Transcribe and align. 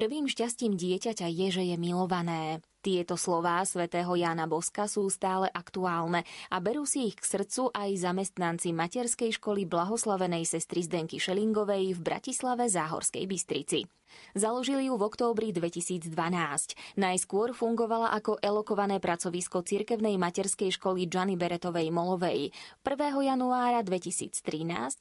Prvým 0.00 0.24
šťastím 0.24 0.80
dieťaťa 0.80 1.28
je, 1.28 1.46
že 1.52 1.60
je 1.60 1.76
milované. 1.76 2.64
Tieto 2.80 3.20
slová 3.20 3.60
svätého 3.68 4.08
Jána 4.16 4.48
Boska 4.48 4.88
sú 4.88 5.04
stále 5.12 5.52
aktuálne 5.52 6.24
a 6.48 6.56
berú 6.56 6.88
si 6.88 7.12
ich 7.12 7.20
k 7.20 7.28
srdcu 7.36 7.68
aj 7.68 8.08
zamestnanci 8.08 8.72
materskej 8.72 9.36
školy 9.36 9.68
blahoslavenej 9.68 10.48
sestry 10.48 10.88
Zdenky 10.88 11.20
Šelingovej 11.20 11.92
v 11.92 12.00
Bratislave 12.00 12.72
Záhorskej 12.72 13.28
Bystrici. 13.28 13.84
Založili 14.34 14.86
ju 14.86 14.94
v 14.94 15.06
októbri 15.06 15.50
2012. 15.50 16.14
Najskôr 16.96 17.54
fungovala 17.56 18.14
ako 18.14 18.38
elokované 18.40 19.02
pracovisko 19.02 19.62
cirkevnej 19.66 20.20
materskej 20.20 20.74
školy 20.74 21.10
Gianni 21.10 21.34
Beretovej 21.34 21.90
Molovej. 21.94 22.54
1. 22.82 22.96
januára 23.26 23.82
2013 23.82 24.40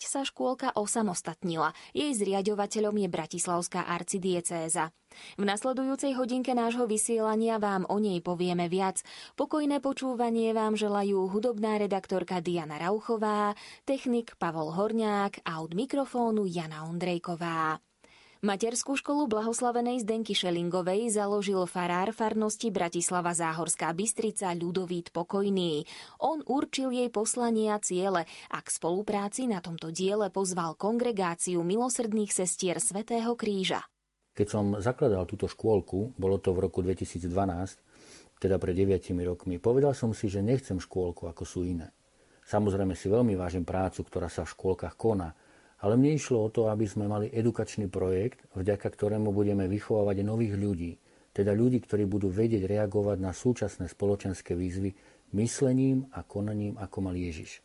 sa 0.03 0.21
škôlka 0.25 0.73
osamostatnila. 0.73 1.73
Jej 1.93 2.17
zriadovateľom 2.17 2.95
je 3.01 3.07
Bratislavská 3.07 3.85
arcidiecéza. 3.85 4.93
V 5.41 5.43
nasledujúcej 5.43 6.13
hodinke 6.13 6.53
nášho 6.53 6.85
vysielania 6.85 7.57
vám 7.57 7.89
o 7.89 7.97
nej 7.97 8.21
povieme 8.21 8.69
viac. 8.69 9.01
Pokojné 9.33 9.81
počúvanie 9.81 10.53
vám 10.53 10.77
želajú 10.77 11.25
hudobná 11.33 11.81
redaktorka 11.81 12.39
Diana 12.45 12.77
Rauchová, 12.77 13.57
technik 13.89 14.37
Pavol 14.37 14.69
Horňák 14.69 15.41
a 15.45 15.65
od 15.65 15.73
mikrofónu 15.73 16.45
Jana 16.45 16.85
Ondrejková. 16.85 17.81
Materskú 18.39 18.95
školu 18.95 19.27
blahoslavenej 19.27 20.07
Zdenky 20.07 20.31
Šelingovej 20.31 21.11
založil 21.11 21.59
farár 21.67 22.15
farnosti 22.15 22.71
Bratislava 22.71 23.35
Záhorská 23.35 23.91
Bystrica 23.91 24.55
Ľudovít 24.55 25.11
Pokojný. 25.11 25.83
On 26.23 26.39
určil 26.47 26.87
jej 26.95 27.11
poslanie 27.11 27.67
a 27.67 27.83
ciele 27.83 28.23
a 28.47 28.57
k 28.63 28.67
spolupráci 28.71 29.43
na 29.43 29.59
tomto 29.59 29.91
diele 29.91 30.31
pozval 30.31 30.79
kongregáciu 30.79 31.67
milosrdných 31.67 32.31
sestier 32.31 32.79
Svetého 32.79 33.35
kríža. 33.35 33.83
Keď 34.31 34.47
som 34.47 34.79
zakladal 34.79 35.27
túto 35.27 35.51
škôlku, 35.51 36.15
bolo 36.15 36.39
to 36.39 36.55
v 36.55 36.63
roku 36.63 36.79
2012, 36.79 37.27
teda 38.39 38.55
pred 38.55 38.71
9 38.71 39.03
rokmi, 39.19 39.59
povedal 39.59 39.91
som 39.91 40.15
si, 40.15 40.31
že 40.31 40.39
nechcem 40.39 40.79
škôlku 40.79 41.27
ako 41.27 41.43
sú 41.43 41.67
iné. 41.67 41.91
Samozrejme 42.47 42.95
si 42.95 43.11
veľmi 43.11 43.35
vážim 43.35 43.67
prácu, 43.67 43.99
ktorá 44.07 44.31
sa 44.31 44.47
v 44.47 44.55
škôlkach 44.55 44.95
koná, 44.95 45.35
ale 45.79 45.95
mne 45.95 46.19
išlo 46.19 46.43
o 46.43 46.51
to, 46.51 46.67
aby 46.67 46.83
sme 46.83 47.07
mali 47.07 47.31
edukačný 47.31 47.87
projekt, 47.87 48.43
vďaka 48.55 48.83
ktorému 48.83 49.31
budeme 49.31 49.65
vychovávať 49.71 50.17
nových 50.27 50.55
ľudí, 50.59 50.91
teda 51.31 51.55
ľudí, 51.55 51.79
ktorí 51.79 52.03
budú 52.03 52.27
vedieť 52.27 52.67
reagovať 52.67 53.17
na 53.23 53.31
súčasné 53.31 53.87
spoločenské 53.87 54.59
výzvy 54.59 54.91
myslením 55.31 56.09
a 56.11 56.25
konaním, 56.25 56.75
ako 56.75 56.97
mal 56.99 57.15
Ježiš. 57.15 57.63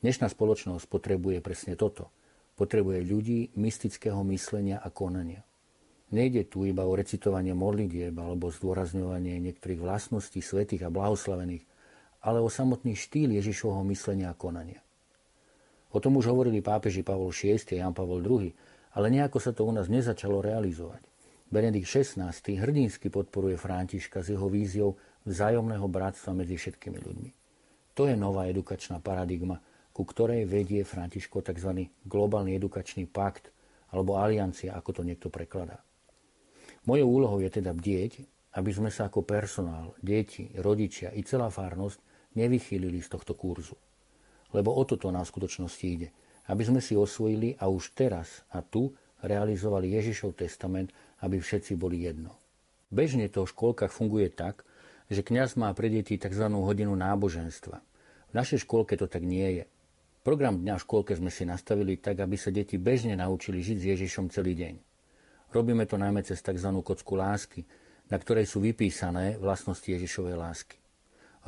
Dnešná 0.00 0.32
spoločnosť 0.32 0.88
potrebuje 0.88 1.44
presne 1.44 1.76
toto. 1.76 2.08
Potrebuje 2.56 3.04
ľudí 3.04 3.52
mystického 3.56 4.20
myslenia 4.32 4.80
a 4.80 4.88
konania. 4.88 5.44
Nejde 6.10 6.48
tu 6.48 6.64
iba 6.66 6.88
o 6.88 6.96
recitovanie 6.96 7.52
modlitieb 7.52 8.16
alebo 8.16 8.48
zdôrazňovanie 8.50 9.38
niektorých 9.44 9.78
vlastností 9.78 10.40
svetých 10.40 10.88
a 10.88 10.90
blahoslavených, 10.90 11.64
ale 12.24 12.40
o 12.40 12.48
samotný 12.48 12.96
štýl 12.96 13.36
Ježišovho 13.36 13.84
myslenia 13.92 14.32
a 14.32 14.36
konania. 14.36 14.80
O 15.90 15.98
tom 15.98 16.22
už 16.22 16.30
hovorili 16.30 16.62
pápeži 16.62 17.02
Pavol 17.02 17.34
VI 17.34 17.58
a 17.58 17.86
Jan 17.86 17.94
Pavol 17.94 18.22
II, 18.22 18.50
ale 18.94 19.06
nejako 19.10 19.38
sa 19.42 19.50
to 19.50 19.66
u 19.66 19.72
nás 19.74 19.90
nezačalo 19.90 20.38
realizovať. 20.38 21.02
Benedikt 21.50 21.90
XVI 21.90 22.30
hrdinsky 22.30 23.10
podporuje 23.10 23.58
Františka 23.58 24.22
s 24.22 24.30
jeho 24.30 24.46
víziou 24.46 24.94
vzájomného 25.26 25.86
bratstva 25.90 26.30
medzi 26.30 26.54
všetkými 26.54 26.98
ľuďmi. 27.02 27.30
To 27.98 28.06
je 28.06 28.14
nová 28.14 28.46
edukačná 28.46 29.02
paradigma, 29.02 29.58
ku 29.90 30.06
ktorej 30.06 30.46
vedie 30.46 30.86
Františko 30.86 31.42
tzv. 31.42 31.90
globálny 32.06 32.54
edukačný 32.54 33.10
pakt 33.10 33.50
alebo 33.90 34.22
aliancia, 34.22 34.78
ako 34.78 35.02
to 35.02 35.02
niekto 35.02 35.26
prekladá. 35.26 35.82
Mojou 36.86 37.10
úlohou 37.10 37.42
je 37.42 37.50
teda 37.50 37.74
bdieť, 37.74 38.22
aby 38.54 38.70
sme 38.70 38.94
sa 38.94 39.10
ako 39.10 39.26
personál, 39.26 39.98
deti, 39.98 40.54
rodičia 40.54 41.10
i 41.10 41.26
celá 41.26 41.50
farnosť 41.50 41.98
nevychýlili 42.38 43.02
z 43.02 43.08
tohto 43.10 43.34
kurzu. 43.34 43.74
Lebo 44.50 44.74
o 44.74 44.82
toto 44.82 45.10
nám 45.14 45.26
v 45.26 45.32
skutočnosti 45.32 45.86
ide. 45.86 46.08
Aby 46.50 46.66
sme 46.66 46.80
si 46.82 46.98
osvojili 46.98 47.54
a 47.58 47.70
už 47.70 47.94
teraz 47.94 48.42
a 48.50 48.64
tu 48.64 48.90
realizovali 49.22 49.94
Ježišov 49.94 50.34
testament, 50.34 50.90
aby 51.22 51.38
všetci 51.38 51.76
boli 51.76 52.02
jedno. 52.02 52.34
Bežne 52.90 53.30
to 53.30 53.46
v 53.46 53.52
škôlkach 53.54 53.94
funguje 53.94 54.32
tak, 54.34 54.66
že 55.06 55.22
kňaz 55.22 55.54
má 55.54 55.70
pre 55.74 55.86
deti 55.86 56.18
tzv. 56.18 56.46
hodinu 56.50 56.94
náboženstva. 56.94 57.78
V 58.30 58.32
našej 58.34 58.66
škôlke 58.66 58.98
to 58.98 59.06
tak 59.06 59.22
nie 59.22 59.62
je. 59.62 59.64
Program 60.26 60.58
dňa 60.58 60.78
v 60.78 60.84
škôlke 60.84 61.12
sme 61.14 61.30
si 61.30 61.46
nastavili 61.46 61.98
tak, 61.98 62.18
aby 62.18 62.34
sa 62.34 62.50
deti 62.50 62.78
bežne 62.78 63.14
naučili 63.14 63.62
žiť 63.62 63.76
s 63.78 63.88
Ježišom 63.94 64.30
celý 64.34 64.58
deň. 64.58 64.74
Robíme 65.50 65.86
to 65.86 65.98
najmä 65.98 66.22
cez 66.22 66.42
tzv. 66.42 66.70
kocku 66.82 67.18
lásky, 67.18 67.66
na 68.10 68.18
ktorej 68.18 68.46
sú 68.46 68.62
vypísané 68.62 69.38
vlastnosti 69.38 69.86
Ježišovej 69.86 70.34
lásky. 70.34 70.79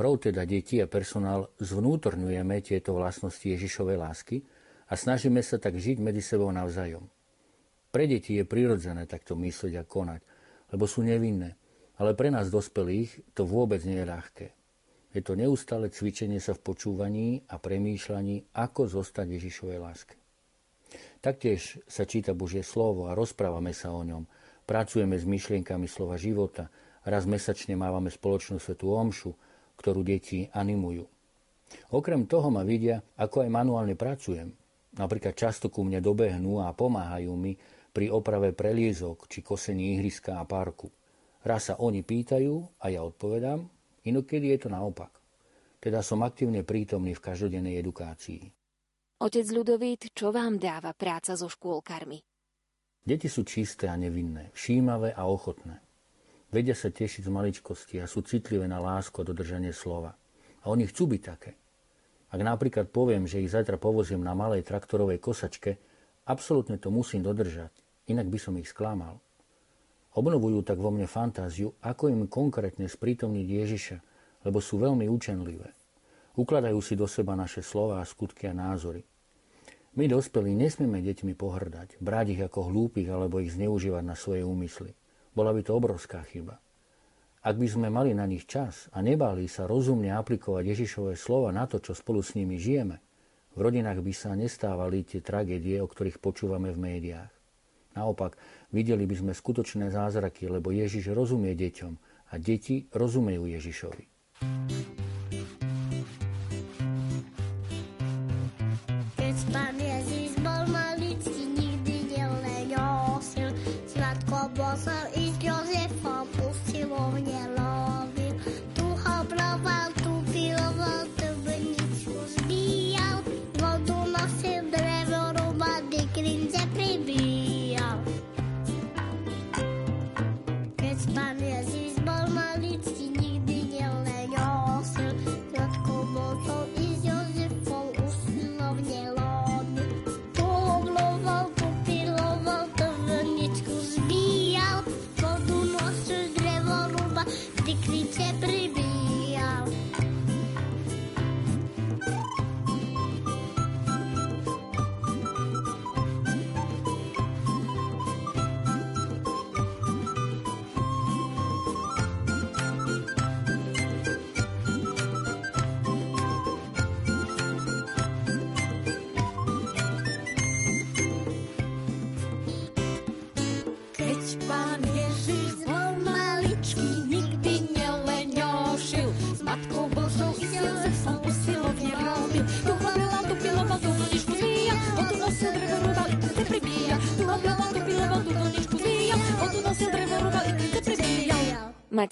Rou 0.01 0.17
teda 0.17 0.49
deti 0.49 0.81
a 0.81 0.89
personál 0.89 1.53
zvnútorňujeme 1.61 2.65
tieto 2.65 2.97
vlastnosti 2.97 3.45
Ježišovej 3.45 3.97
lásky 4.01 4.37
a 4.89 4.97
snažíme 4.97 5.45
sa 5.45 5.61
tak 5.61 5.77
žiť 5.77 6.01
medzi 6.01 6.25
sebou 6.25 6.49
navzájom. 6.49 7.05
Pre 7.93 8.05
deti 8.09 8.41
je 8.41 8.49
prirodzené 8.49 9.05
takto 9.05 9.37
myslieť 9.37 9.75
a 9.77 9.85
konať, 9.85 10.21
lebo 10.73 10.89
sú 10.89 11.05
nevinné, 11.05 11.61
ale 12.01 12.17
pre 12.17 12.33
nás 12.33 12.49
dospelých 12.49 13.37
to 13.37 13.45
vôbec 13.45 13.85
nie 13.85 14.01
je 14.01 14.09
ľahké. 14.09 14.47
Je 15.13 15.21
to 15.21 15.37
neustále 15.37 15.93
cvičenie 15.93 16.41
sa 16.41 16.57
v 16.57 16.65
počúvaní 16.65 17.45
a 17.53 17.61
premýšľaní, 17.61 18.57
ako 18.57 18.89
zostať 18.89 19.29
Ježišovej 19.29 19.77
láske. 19.77 20.17
Taktiež 21.21 21.85
sa 21.85 22.09
číta 22.09 22.33
Božie 22.33 22.65
slovo 22.65 23.13
a 23.13 23.17
rozprávame 23.17 23.77
sa 23.77 23.93
o 23.93 24.01
ňom. 24.01 24.25
Pracujeme 24.65 25.21
s 25.21 25.29
myšlienkami 25.29 25.85
slova 25.85 26.17
života. 26.17 26.73
Raz 27.05 27.29
mesačne 27.29 27.77
mávame 27.77 28.09
spoločnú 28.09 28.57
svetú 28.57 28.97
omšu, 28.97 29.37
ktorú 29.83 30.07
deti 30.07 30.47
animujú. 30.47 31.03
Okrem 31.91 32.31
toho 32.31 32.49
ma 32.55 32.63
vidia, 32.63 33.03
ako 33.19 33.43
aj 33.43 33.51
manuálne 33.51 33.99
pracujem. 33.99 34.55
Napríklad 34.95 35.35
často 35.35 35.73
ku 35.73 35.83
mne 35.83 35.99
dobehnú 35.99 36.63
a 36.63 36.71
pomáhajú 36.71 37.33
mi 37.35 37.59
pri 37.91 38.13
oprave 38.13 38.55
preliezok 38.55 39.27
či 39.27 39.43
kosení 39.43 39.99
ihriska 39.99 40.39
a 40.39 40.45
parku. 40.47 40.89
Raz 41.43 41.73
sa 41.73 41.75
oni 41.83 42.07
pýtajú 42.07 42.79
a 42.79 42.87
ja 42.93 43.03
odpovedám, 43.03 43.67
inokedy 44.07 44.55
je 44.55 44.59
to 44.63 44.69
naopak. 44.71 45.11
Teda 45.83 45.99
som 45.99 46.23
aktívne 46.23 46.63
prítomný 46.63 47.19
v 47.19 47.25
každodennej 47.25 47.75
edukácii. 47.83 48.47
Otec 49.23 49.47
Ľudovít, 49.51 50.15
čo 50.15 50.31
vám 50.31 50.63
dáva 50.63 50.95
práca 50.95 51.35
so 51.35 51.51
škôlkarmi? 51.51 52.23
Deti 53.03 53.27
sú 53.27 53.43
čisté 53.43 53.91
a 53.91 53.99
nevinné, 53.99 54.55
všímavé 54.55 55.11
a 55.19 55.27
ochotné. 55.27 55.83
Vedia 56.53 56.77
sa 56.77 56.93
tešiť 56.93 57.25
z 57.25 57.31
maličkosti 57.33 57.97
a 57.97 58.05
sú 58.05 58.21
citlivé 58.21 58.69
na 58.69 58.77
lásku 58.77 59.17
a 59.17 59.25
dodržanie 59.25 59.73
slova. 59.73 60.13
A 60.63 60.69
oni 60.69 60.85
chcú 60.85 61.09
byť 61.09 61.23
také. 61.25 61.57
Ak 62.29 62.41
napríklad 62.45 62.93
poviem, 62.93 63.25
že 63.25 63.41
ich 63.41 63.49
zajtra 63.49 63.81
povozím 63.81 64.21
na 64.21 64.37
malej 64.37 64.69
traktorovej 64.69 65.17
kosačke, 65.17 65.81
absolútne 66.29 66.77
to 66.77 66.93
musím 66.93 67.25
dodržať, 67.25 67.73
inak 68.13 68.29
by 68.29 68.37
som 68.37 68.61
ich 68.61 68.69
sklamal. 68.69 69.17
Obnovujú 70.13 70.61
tak 70.61 70.77
vo 70.77 70.93
mne 70.93 71.09
fantáziu, 71.09 71.73
ako 71.81 72.13
im 72.13 72.29
konkrétne 72.29 72.85
sprítomniť 72.85 73.47
Ježiša, 73.49 73.97
lebo 74.45 74.61
sú 74.61 74.77
veľmi 74.77 75.09
učenlivé. 75.09 75.73
Ukladajú 76.37 76.81
si 76.85 77.01
do 77.01 77.09
seba 77.09 77.33
naše 77.33 77.65
slova, 77.65 78.05
skutky 78.05 78.49
a 78.49 78.53
názory. 78.53 79.09
My 79.97 80.09
dospelí 80.09 80.53
nesmieme 80.57 81.01
deťmi 81.05 81.33
pohrdať, 81.37 82.01
brať 82.01 82.27
ich 82.37 82.41
ako 82.45 82.73
hlúpych 82.73 83.09
alebo 83.09 83.41
ich 83.41 83.53
zneužívať 83.53 84.05
na 84.05 84.17
svoje 84.17 84.45
úmysly. 84.45 84.97
Bola 85.33 85.53
by 85.57 85.65
to 85.65 85.73
obrovská 85.73 86.21
chyba. 86.29 86.61
Ak 87.43 87.59
by 87.59 87.67
sme 87.67 87.89
mali 87.91 88.15
na 88.15 88.23
nich 88.29 88.47
čas 88.47 88.87
a 88.95 89.03
nebali 89.03 89.51
sa 89.51 89.67
rozumne 89.67 90.15
aplikovať 90.15 90.63
Ježišové 90.63 91.19
slova 91.19 91.51
na 91.51 91.67
to, 91.67 91.83
čo 91.83 91.97
spolu 91.97 92.23
s 92.23 92.39
nimi 92.39 92.55
žijeme, 92.61 93.03
v 93.53 93.59
rodinách 93.61 93.99
by 93.99 94.13
sa 94.15 94.33
nestávali 94.39 95.03
tie 95.05 95.21
tragédie, 95.21 95.83
o 95.83 95.91
ktorých 95.91 96.23
počúvame 96.23 96.71
v 96.71 96.79
médiách. 96.79 97.33
Naopak, 97.93 98.39
videli 98.73 99.05
by 99.05 99.15
sme 99.19 99.33
skutočné 99.37 99.93
zázraky, 99.93 100.49
lebo 100.49 100.73
Ježiš 100.73 101.13
rozumie 101.13 101.53
deťom 101.53 101.93
a 102.33 102.35
deti 102.41 102.89
rozumejú 102.95 103.45
Ježišovi. 103.45 104.05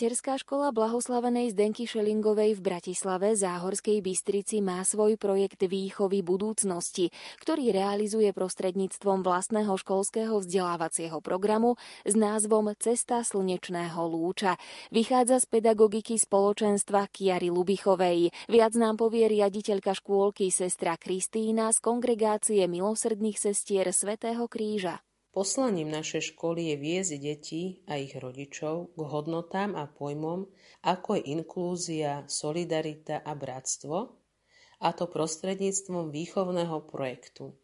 Materská 0.00 0.40
škola 0.40 0.72
blahoslavenej 0.72 1.52
Zdenky 1.52 1.84
Šelingovej 1.84 2.56
v 2.56 2.72
Bratislave 2.72 3.36
Záhorskej 3.36 4.00
Bystrici 4.00 4.64
má 4.64 4.80
svoj 4.80 5.20
projekt 5.20 5.60
výchovy 5.60 6.24
budúcnosti, 6.24 7.12
ktorý 7.36 7.68
realizuje 7.68 8.32
prostredníctvom 8.32 9.20
vlastného 9.20 9.68
školského 9.76 10.40
vzdelávacieho 10.40 11.20
programu 11.20 11.76
s 12.08 12.16
názvom 12.16 12.72
Cesta 12.80 13.20
slnečného 13.20 14.00
lúča. 14.08 14.56
Vychádza 14.88 15.36
z 15.44 15.52
pedagogiky 15.52 16.16
spoločenstva 16.16 17.04
Kiary 17.12 17.52
Lubichovej. 17.52 18.32
Viac 18.48 18.72
nám 18.80 18.96
povie 18.96 19.28
riaditeľka 19.28 19.92
škôlky 19.92 20.48
sestra 20.48 20.96
Kristína 20.96 21.76
z 21.76 21.78
kongregácie 21.84 22.64
milosrdných 22.72 23.36
sestier 23.36 23.92
Svetého 23.92 24.48
kríža. 24.48 25.04
Poslaním 25.30 25.94
našej 25.94 26.34
školy 26.34 26.74
je 26.74 26.76
viesť 26.82 27.12
deti 27.22 27.62
a 27.86 27.94
ich 28.02 28.18
rodičov 28.18 28.90
k 28.94 28.98
hodnotám 28.98 29.78
a 29.78 29.86
pojmom, 29.86 30.50
ako 30.82 31.22
je 31.22 31.22
inklúzia, 31.30 32.26
solidarita 32.26 33.22
a 33.22 33.38
bratstvo, 33.38 34.10
a 34.82 34.88
to 34.90 35.06
prostredníctvom 35.06 36.10
výchovného 36.10 36.82
projektu. 36.90 37.54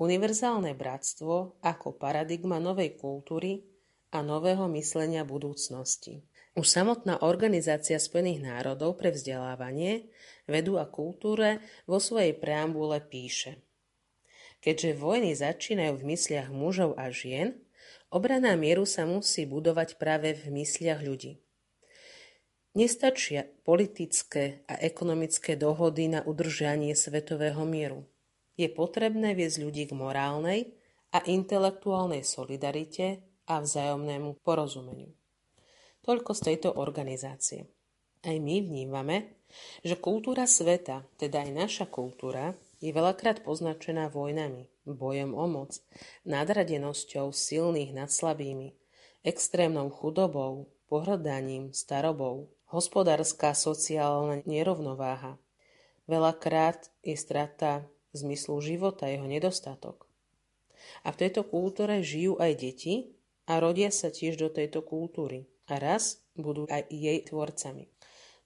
Univerzálne 0.00 0.72
bratstvo 0.72 1.60
ako 1.60 2.00
paradigma 2.00 2.56
novej 2.56 2.96
kultúry 2.96 3.60
a 4.08 4.24
nového 4.24 4.64
myslenia 4.72 5.28
budúcnosti. 5.28 6.24
Už 6.56 6.64
samotná 6.64 7.20
Organizácia 7.28 8.00
Spojených 8.00 8.40
národov 8.40 8.96
pre 8.96 9.12
vzdelávanie, 9.12 10.08
vedu 10.48 10.80
a 10.80 10.88
kultúre 10.88 11.60
vo 11.84 12.00
svojej 12.00 12.32
preambule 12.32 13.04
píše– 13.04 13.60
Keďže 14.62 14.94
vojny 14.94 15.34
začínajú 15.34 15.98
v 15.98 16.06
mysliach 16.14 16.48
mužov 16.54 16.94
a 16.94 17.10
žien, 17.10 17.58
obraná 18.14 18.54
mieru 18.54 18.86
sa 18.86 19.02
musí 19.02 19.42
budovať 19.42 19.98
práve 19.98 20.38
v 20.38 20.62
mysliach 20.62 21.02
ľudí. 21.02 21.42
Nestačia 22.72 23.44
politické 23.68 24.64
a 24.64 24.80
ekonomické 24.80 25.60
dohody 25.60 26.08
na 26.08 26.24
udržanie 26.24 26.96
svetového 26.96 27.66
mieru. 27.68 28.08
Je 28.56 28.70
potrebné 28.70 29.36
viesť 29.36 29.60
ľudí 29.60 29.84
k 29.90 29.98
morálnej 29.98 30.72
a 31.12 31.20
intelektuálnej 31.26 32.24
solidarite 32.24 33.20
a 33.50 33.60
vzájomnému 33.60 34.40
porozumeniu. 34.40 35.12
Toľko 36.06 36.30
z 36.32 36.40
tejto 36.48 36.68
organizácie. 36.78 37.68
Aj 38.22 38.36
my 38.38 38.56
vnímame, 38.62 39.42
že 39.84 39.98
kultúra 39.98 40.46
sveta, 40.48 41.04
teda 41.18 41.44
aj 41.44 41.50
naša 41.52 41.86
kultúra, 41.90 42.56
je 42.82 42.90
veľakrát 42.90 43.46
poznačená 43.46 44.10
vojnami, 44.10 44.66
bojem 44.82 45.38
o 45.38 45.46
moc, 45.46 45.78
nadradenosťou 46.26 47.30
silných 47.30 47.94
nad 47.94 48.10
slabými, 48.10 48.74
extrémnou 49.22 49.86
chudobou, 49.94 50.66
pohrdaním, 50.90 51.70
starobou, 51.70 52.50
hospodárska 52.66 53.54
sociálna 53.54 54.42
nerovnováha. 54.42 55.38
Veľakrát 56.10 56.90
je 57.06 57.14
strata 57.14 57.86
zmyslu 58.10 58.58
života, 58.58 59.06
jeho 59.06 59.30
nedostatok. 59.30 60.10
A 61.06 61.14
v 61.14 61.20
tejto 61.22 61.46
kultúre 61.46 62.02
žijú 62.02 62.34
aj 62.42 62.52
deti 62.58 63.14
a 63.46 63.62
rodia 63.62 63.94
sa 63.94 64.10
tiež 64.10 64.34
do 64.42 64.50
tejto 64.50 64.82
kultúry. 64.82 65.46
A 65.70 65.78
raz 65.78 66.18
budú 66.34 66.66
aj 66.66 66.90
jej 66.90 67.22
tvorcami. 67.22 67.86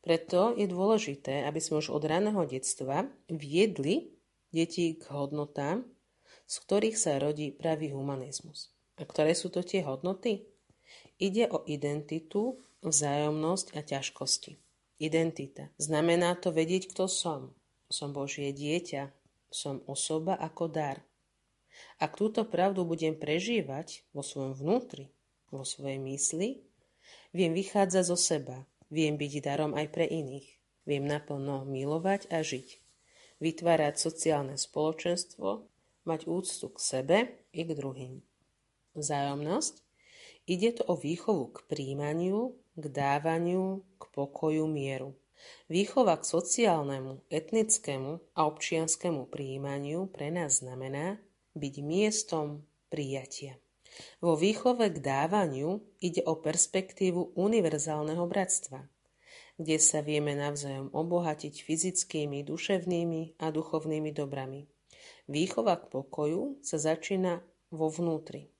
Preto 0.05 0.55
je 0.55 0.71
dôležité, 0.71 1.49
aby 1.49 1.59
sme 1.59 1.83
už 1.83 1.91
od 1.91 2.05
raného 2.07 2.45
detstva 2.47 3.09
viedli 3.27 4.16
detí 4.57 4.97
k 4.97 5.13
hodnotám, 5.13 5.85
z 6.49 6.55
ktorých 6.65 6.97
sa 6.97 7.21
rodí 7.21 7.53
pravý 7.53 7.93
humanizmus. 7.93 8.73
A 8.97 9.05
ktoré 9.05 9.37
sú 9.37 9.53
to 9.53 9.61
tie 9.61 9.85
hodnoty? 9.85 10.49
Ide 11.21 11.53
o 11.53 11.61
identitu, 11.69 12.65
vzájomnosť 12.81 13.77
a 13.77 13.85
ťažkosti. 13.85 14.57
Identita. 14.97 15.69
Znamená 15.77 16.41
to 16.41 16.57
vedieť, 16.57 16.97
kto 16.97 17.05
som. 17.05 17.53
Som 17.93 18.17
Božie 18.17 18.57
dieťa. 18.57 19.13
Som 19.53 19.85
osoba 19.85 20.41
ako 20.41 20.73
dar. 20.73 21.05
Ak 22.01 22.17
túto 22.17 22.49
pravdu 22.49 22.89
budem 22.89 23.13
prežívať 23.13 24.09
vo 24.17 24.25
svojom 24.25 24.57
vnútri, 24.57 25.13
vo 25.53 25.69
svojej 25.69 26.01
mysli, 26.01 26.65
viem 27.37 27.53
vychádzať 27.53 28.05
zo 28.09 28.17
seba, 28.17 28.65
viem 28.89 29.21
byť 29.21 29.33
darom 29.45 29.77
aj 29.77 29.93
pre 29.93 30.09
iných, 30.09 30.49
viem 30.89 31.05
naplno 31.05 31.69
milovať 31.69 32.33
a 32.33 32.41
žiť 32.41 32.86
vytvárať 33.41 34.01
sociálne 34.01 34.57
spoločenstvo, 34.57 35.69
mať 36.07 36.21
úctu 36.31 36.71
k 36.73 36.79
sebe 36.79 37.19
i 37.51 37.67
k 37.67 37.71
druhým. 37.75 38.23
Vzájomnosť 38.95 39.75
ide 40.49 40.71
to 40.81 40.83
o 40.89 40.95
výchovu 40.95 41.53
k 41.53 41.59
príjmaniu, 41.69 42.55
k 42.79 42.85
dávaniu, 42.89 43.85
k 43.99 44.03
pokoju 44.15 44.65
mieru. 44.71 45.19
Výchova 45.69 46.17
k 46.17 46.25
sociálnemu, 46.25 47.23
etnickému 47.29 48.35
a 48.35 48.41
občianskému 48.49 49.29
príjmaniu 49.29 50.09
pre 50.09 50.33
nás 50.33 50.65
znamená 50.65 51.21
byť 51.53 51.75
miestom 51.85 52.65
prijatia. 52.89 53.61
Vo 54.21 54.37
výchove 54.37 54.93
k 54.93 54.99
dávaniu 55.01 55.85
ide 56.01 56.25
o 56.25 56.41
perspektívu 56.41 57.37
univerzálneho 57.37 58.25
bratstva– 58.25 58.89
kde 59.57 59.77
sa 59.81 60.05
vieme 60.05 60.37
navzájom 60.37 60.93
obohatiť 60.93 61.65
fyzickými, 61.65 62.45
duševnými 62.45 63.41
a 63.41 63.49
duchovnými 63.49 64.13
dobrami. 64.13 64.69
Výchova 65.27 65.81
k 65.81 65.91
pokoju 65.91 66.61
sa 66.61 66.77
začína 66.77 67.41
vo 67.73 67.89
vnútri. 67.89 68.53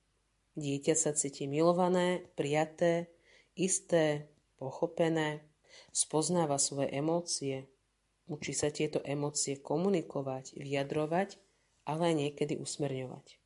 Dieťa 0.57 0.95
sa 0.97 1.13
cíti 1.13 1.45
milované, 1.45 2.25
prijaté, 2.33 3.13
isté, 3.53 4.25
pochopené, 4.57 5.45
spoznáva 5.93 6.57
svoje 6.57 6.89
emócie, 6.97 7.69
učí 8.25 8.57
sa 8.57 8.73
tieto 8.73 8.97
emócie 9.05 9.61
komunikovať, 9.61 10.57
vyjadrovať, 10.57 11.37
ale 11.85 12.11
aj 12.11 12.15
niekedy 12.17 12.53
usmerňovať. 12.57 13.37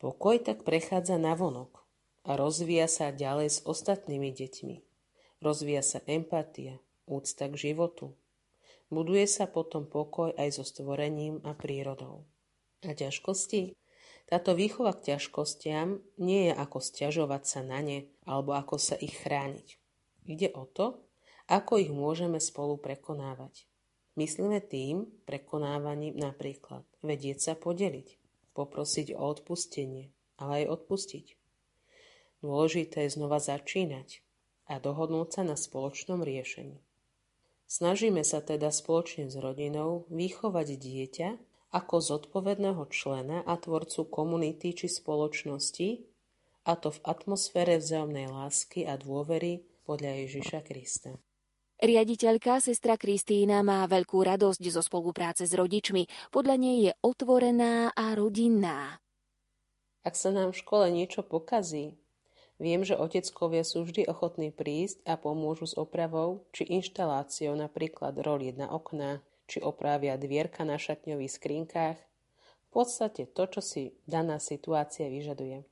Pokoj 0.00 0.36
tak 0.44 0.64
prechádza 0.64 1.16
na 1.16 1.32
vonok 1.32 1.84
a 2.24 2.36
rozvíja 2.36 2.88
sa 2.88 3.12
ďalej 3.12 3.48
s 3.48 3.58
ostatnými 3.64 4.28
deťmi, 4.32 4.76
Rozvíja 5.40 5.80
sa 5.80 6.04
empatia, 6.04 6.76
úcta 7.08 7.48
k 7.48 7.72
životu. 7.72 8.12
Buduje 8.92 9.24
sa 9.24 9.48
potom 9.48 9.88
pokoj 9.88 10.36
aj 10.36 10.60
so 10.60 10.64
stvorením 10.68 11.40
a 11.48 11.56
prírodou. 11.56 12.28
A 12.84 12.92
ťažkosti? 12.92 13.72
Táto 14.28 14.52
výchova 14.52 14.92
k 14.92 15.16
ťažkostiam 15.16 16.04
nie 16.20 16.52
je 16.52 16.54
ako 16.54 16.78
stiažovať 16.84 17.42
sa 17.48 17.60
na 17.64 17.80
ne 17.80 18.06
alebo 18.28 18.52
ako 18.52 18.76
sa 18.76 19.00
ich 19.00 19.16
chrániť. 19.16 19.80
Ide 20.28 20.52
o 20.52 20.68
to, 20.68 21.02
ako 21.48 21.80
ich 21.82 21.90
môžeme 21.90 22.38
spolu 22.38 22.76
prekonávať. 22.78 23.64
Myslíme 24.20 24.60
tým 24.60 25.08
prekonávaním 25.24 26.20
napríklad 26.20 26.84
vedieť 27.00 27.38
sa 27.40 27.52
podeliť, 27.56 28.20
poprosiť 28.52 29.16
o 29.16 29.22
odpustenie, 29.24 30.12
ale 30.36 30.68
aj 30.68 30.84
odpustiť. 30.84 31.26
Dôležité 32.44 33.08
je 33.08 33.14
znova 33.16 33.40
začínať, 33.40 34.20
a 34.70 34.78
dohodnúť 34.78 35.28
sa 35.34 35.42
na 35.42 35.58
spoločnom 35.58 36.22
riešení. 36.22 36.78
Snažíme 37.66 38.22
sa 38.22 38.38
teda 38.38 38.70
spoločne 38.70 39.26
s 39.26 39.34
rodinou 39.34 40.06
vychovať 40.10 40.68
dieťa 40.78 41.28
ako 41.70 42.02
zodpovedného 42.02 42.82
člena 42.90 43.42
a 43.46 43.54
tvorcu 43.58 44.06
komunity 44.10 44.74
či 44.74 44.86
spoločnosti, 44.90 46.02
a 46.66 46.72
to 46.78 46.90
v 46.94 47.02
atmosfére 47.06 47.78
vzájomnej 47.78 48.30
lásky 48.30 48.86
a 48.86 48.98
dôvery 48.98 49.62
podľa 49.86 50.26
Ježiša 50.26 50.60
Krista. 50.66 51.14
Riaditeľka 51.80 52.60
sestra 52.60 53.00
Kristína 53.00 53.64
má 53.64 53.88
veľkú 53.88 54.20
radosť 54.20 54.60
zo 54.68 54.82
spolupráce 54.84 55.48
s 55.48 55.56
rodičmi. 55.56 56.04
Podľa 56.28 56.56
nej 56.60 56.76
je 56.90 56.92
otvorená 57.00 57.88
a 57.96 58.12
rodinná. 58.12 59.00
Ak 60.04 60.16
sa 60.16 60.32
nám 60.32 60.52
v 60.52 60.60
škole 60.60 60.92
niečo 60.92 61.24
pokazí, 61.24 61.99
Viem, 62.60 62.84
že 62.84 62.92
oteckovia 62.92 63.64
sú 63.64 63.88
vždy 63.88 64.04
ochotní 64.04 64.52
prísť 64.52 65.00
a 65.08 65.16
pomôžu 65.16 65.64
s 65.64 65.74
opravou 65.80 66.44
či 66.52 66.68
inštaláciou 66.68 67.56
napríklad 67.56 68.12
roliet 68.20 68.60
na 68.60 68.68
okná, 68.68 69.24
či 69.48 69.64
opravia 69.64 70.20
dvierka 70.20 70.68
na 70.68 70.76
šatňových 70.76 71.40
skrinkách. 71.40 71.96
V 71.96 72.68
podstate 72.68 73.24
to, 73.32 73.48
čo 73.48 73.64
si 73.64 73.96
daná 74.04 74.36
situácia 74.36 75.08
vyžaduje. 75.08 75.64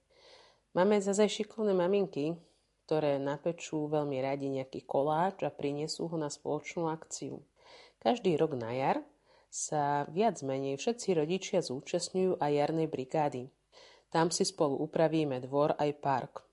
Máme 0.72 0.96
zase 1.04 1.28
šikovné 1.28 1.76
maminky, 1.76 2.40
ktoré 2.88 3.20
napečú 3.20 3.84
veľmi 3.92 4.24
radi 4.24 4.48
nejaký 4.48 4.88
koláč 4.88 5.44
a 5.44 5.52
prinesú 5.52 6.08
ho 6.08 6.16
na 6.16 6.32
spoločnú 6.32 6.88
akciu. 6.88 7.44
Každý 8.00 8.40
rok 8.40 8.56
na 8.56 8.72
jar 8.72 9.04
sa 9.52 10.08
viac 10.08 10.40
menej 10.40 10.80
všetci 10.80 11.20
rodičia 11.20 11.60
zúčastňujú 11.60 12.40
aj 12.40 12.48
jarnej 12.48 12.88
brigády. 12.88 13.52
Tam 14.08 14.32
si 14.32 14.48
spolu 14.48 14.80
upravíme 14.80 15.36
dvor 15.44 15.76
aj 15.76 15.92
park. 16.00 16.47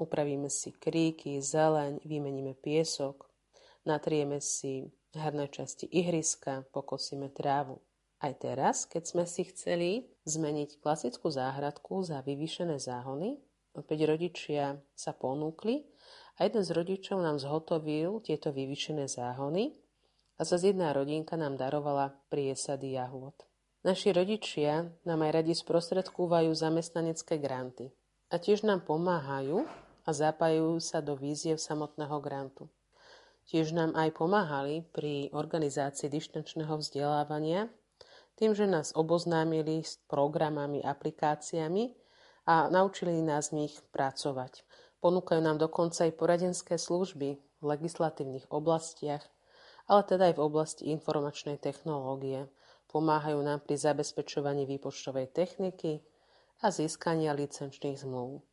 Upravíme 0.00 0.48
si 0.48 0.72
kríky, 0.72 1.44
zeleň, 1.44 2.00
vymeníme 2.08 2.56
piesok, 2.56 3.28
natrieme 3.84 4.40
si 4.40 4.88
hrdné 5.12 5.52
časti 5.52 5.84
ihriska, 5.92 6.64
pokosíme 6.72 7.28
trávu. 7.28 7.84
Aj 8.24 8.32
teraz, 8.32 8.88
keď 8.88 9.02
sme 9.04 9.24
si 9.28 9.44
chceli 9.52 10.08
zmeniť 10.24 10.80
klasickú 10.80 11.28
záhradku 11.28 12.00
za 12.00 12.24
vyvýšené 12.24 12.80
záhony, 12.80 13.44
opäť 13.76 14.08
rodičia 14.08 14.80
sa 14.96 15.12
ponúkli 15.12 15.84
A 16.40 16.48
jeden 16.48 16.64
z 16.64 16.72
rodičov 16.72 17.20
nám 17.20 17.36
zhotovil 17.36 18.24
tieto 18.24 18.56
vyvyšené 18.56 19.04
záhony 19.04 19.76
a 20.40 20.48
zase 20.48 20.72
jedna 20.72 20.96
rodinka 20.96 21.36
nám 21.36 21.60
darovala 21.60 22.16
priesady 22.32 22.96
jahôd. 22.96 23.36
Naši 23.84 24.16
rodičia 24.16 24.88
nám 25.04 25.20
aj 25.28 25.44
radi 25.44 25.52
sprostredkúvajú 25.52 26.48
zamestnanecké 26.56 27.36
granty 27.36 27.92
a 28.32 28.40
tiež 28.40 28.64
nám 28.64 28.88
pomáhajú 28.88 29.68
a 30.04 30.10
zapájajú 30.12 30.80
sa 30.80 31.04
do 31.04 31.16
víziev 31.16 31.60
samotného 31.60 32.18
grantu. 32.22 32.68
Tiež 33.50 33.74
nám 33.74 33.98
aj 33.98 34.14
pomáhali 34.14 34.86
pri 34.94 35.34
organizácii 35.34 36.06
dištančného 36.06 36.78
vzdelávania 36.78 37.66
tým, 38.38 38.56
že 38.56 38.64
nás 38.64 38.96
oboznámili 38.96 39.84
s 39.84 40.00
programami, 40.08 40.80
aplikáciami 40.80 41.92
a 42.48 42.72
naučili 42.72 43.20
nás 43.20 43.52
v 43.52 43.66
nich 43.66 43.74
pracovať. 43.92 44.64
Ponúkajú 45.04 45.40
nám 45.44 45.60
dokonca 45.60 46.08
aj 46.08 46.16
poradenské 46.16 46.80
služby 46.80 47.36
v 47.36 47.64
legislatívnych 47.64 48.48
oblastiach, 48.48 49.24
ale 49.90 50.02
teda 50.08 50.32
aj 50.32 50.34
v 50.38 50.44
oblasti 50.44 50.82
informačnej 50.88 51.60
technológie. 51.60 52.48
Pomáhajú 52.88 53.40
nám 53.44 53.60
pri 53.66 53.76
zabezpečovaní 53.76 54.64
výpočtovej 54.64 55.30
techniky 55.34 56.00
a 56.64 56.72
získania 56.72 57.36
licenčných 57.36 57.98
zmluv. 58.00 58.49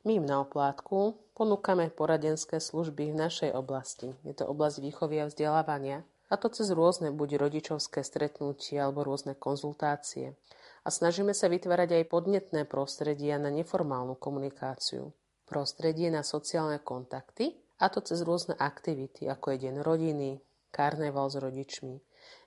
My 0.00 0.16
im 0.16 0.24
na 0.24 0.40
oplátku 0.40 1.20
ponúkame 1.36 1.92
poradenské 1.92 2.56
služby 2.56 3.12
v 3.12 3.20
našej 3.20 3.52
oblasti. 3.52 4.16
Je 4.24 4.32
to 4.32 4.48
oblasť 4.48 4.80
výchovy 4.80 5.20
a 5.20 5.28
vzdelávania 5.28 6.08
a 6.30 6.38
to 6.38 6.48
cez 6.48 6.72
rôzne 6.72 7.12
buď 7.12 7.36
rodičovské 7.36 8.00
stretnutia 8.06 8.86
alebo 8.86 9.02
rôzne 9.04 9.36
konzultácie. 9.36 10.38
A 10.86 10.88
snažíme 10.88 11.36
sa 11.36 11.52
vytvárať 11.52 12.00
aj 12.00 12.04
podnetné 12.08 12.64
prostredia 12.64 13.36
na 13.36 13.52
neformálnu 13.52 14.16
komunikáciu. 14.16 15.12
Prostredie 15.44 16.08
na 16.08 16.24
sociálne 16.24 16.80
kontakty, 16.80 17.58
a 17.82 17.90
to 17.92 18.00
cez 18.00 18.22
rôzne 18.22 18.54
aktivity, 18.56 19.28
ako 19.28 19.52
je 19.52 19.68
deň 19.68 19.76
rodiny, 19.82 20.40
karneval 20.70 21.28
s 21.28 21.36
rodičmi, 21.36 21.98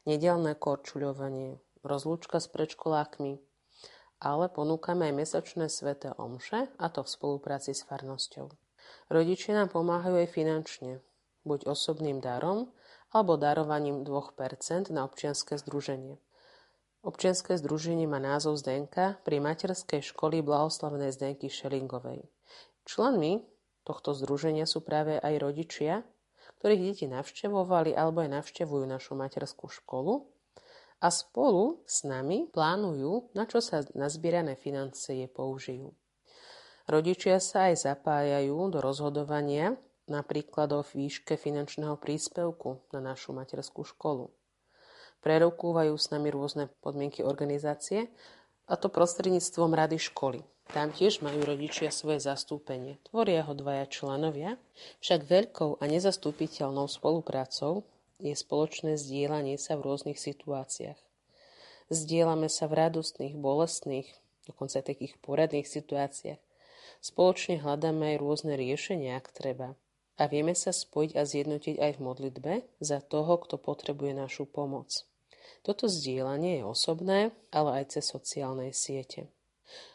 nedelné 0.07 0.55
korčuľovanie, 0.55 1.59
rozlúčka 1.83 2.39
s 2.39 2.47
predškolákmi, 2.47 3.37
ale 4.23 4.47
ponúkame 4.47 5.11
aj 5.11 5.13
mesačné 5.19 5.67
sveté 5.67 6.15
omše, 6.15 6.71
a 6.79 6.85
to 6.87 7.03
v 7.03 7.11
spolupráci 7.11 7.75
s 7.75 7.83
farnosťou. 7.83 8.47
Rodičia 9.11 9.59
nám 9.59 9.75
pomáhajú 9.75 10.23
aj 10.23 10.29
finančne, 10.31 11.03
buď 11.43 11.67
osobným 11.67 12.23
darom, 12.23 12.71
alebo 13.11 13.35
darovaním 13.35 14.07
2% 14.07 14.89
na 14.89 15.03
občianske 15.05 15.59
združenie. 15.59 16.17
Občianske 17.03 17.59
združenie 17.59 18.07
má 18.07 18.17
názov 18.17 18.55
Zdenka 18.63 19.19
pri 19.27 19.43
materskej 19.43 19.99
školy 20.15 20.39
blahoslavenej 20.39 21.11
Zdenky 21.11 21.51
Šelingovej. 21.51 22.23
Členmi 22.87 23.43
tohto 23.83 24.15
združenia 24.15 24.63
sú 24.63 24.79
práve 24.79 25.19
aj 25.19 25.35
rodičia, 25.43 26.07
ktorých 26.63 26.95
deti 26.95 27.05
navštevovali 27.11 27.91
alebo 27.91 28.23
aj 28.23 28.39
navštevujú 28.39 28.87
našu 28.87 29.19
materskú 29.19 29.67
školu 29.67 30.31
a 31.03 31.11
spolu 31.11 31.83
s 31.83 32.07
nami 32.07 32.47
plánujú, 32.47 33.35
na 33.35 33.43
čo 33.43 33.59
sa 33.59 33.83
nazbierané 33.91 34.55
financie 34.55 35.27
použijú. 35.27 35.91
Rodičia 36.87 37.43
sa 37.43 37.67
aj 37.67 37.83
zapájajú 37.91 38.71
do 38.71 38.79
rozhodovania 38.79 39.75
napríklad 40.07 40.71
o 40.75 40.81
výške 40.83 41.35
finančného 41.39 41.95
príspevku 41.99 42.83
na 42.95 42.99
našu 42.99 43.35
materskú 43.35 43.87
školu. 43.87 44.31
Prerokúvajú 45.23 45.95
s 45.95 46.11
nami 46.11 46.27
rôzne 46.31 46.67
podmienky 46.83 47.23
organizácie, 47.23 48.11
a 48.67 48.79
to 48.79 48.87
prostredníctvom 48.87 49.75
rady 49.75 49.99
školy. 49.99 50.39
Tam 50.71 50.91
tiež 50.95 51.19
majú 51.19 51.43
rodičia 51.43 51.91
svoje 51.91 52.23
zastúpenie. 52.23 52.99
Tvoria 53.03 53.43
ho 53.43 53.51
dvaja 53.51 53.83
členovia, 53.91 54.55
však 55.03 55.27
veľkou 55.27 55.79
a 55.79 55.83
nezastúpiteľnou 55.87 56.87
spoluprácou 56.87 57.83
je 58.19 58.33
spoločné 58.35 58.99
zdieľanie 58.99 59.57
sa 59.57 59.77
v 59.77 59.85
rôznych 59.89 60.19
situáciách. 60.19 60.99
Zdieľame 61.89 62.49
sa 62.49 62.65
v 62.69 62.77
radostných, 62.87 63.37
bolestných, 63.37 64.09
dokonca 64.49 64.85
takých 64.85 65.17
poradných 65.21 65.67
situáciách. 65.67 66.41
Spoločne 67.03 67.59
hľadáme 67.59 68.15
aj 68.15 68.21
rôzne 68.23 68.53
riešenia, 68.55 69.19
ak 69.19 69.33
treba 69.35 69.75
a 70.17 70.29
vieme 70.29 70.53
sa 70.53 70.69
spojiť 70.69 71.11
a 71.17 71.25
zjednotiť 71.25 71.75
aj 71.81 71.91
v 71.97 72.03
modlitbe 72.03 72.53
za 72.79 73.01
toho, 73.01 73.33
kto 73.41 73.57
potrebuje 73.57 74.13
našu 74.13 74.45
pomoc. 74.45 75.05
Toto 75.65 75.89
zdieľanie 75.89 76.61
je 76.61 76.63
osobné, 76.63 77.19
ale 77.49 77.83
aj 77.83 77.97
cez 77.97 78.05
sociálne 78.07 78.69
siete. 78.75 79.31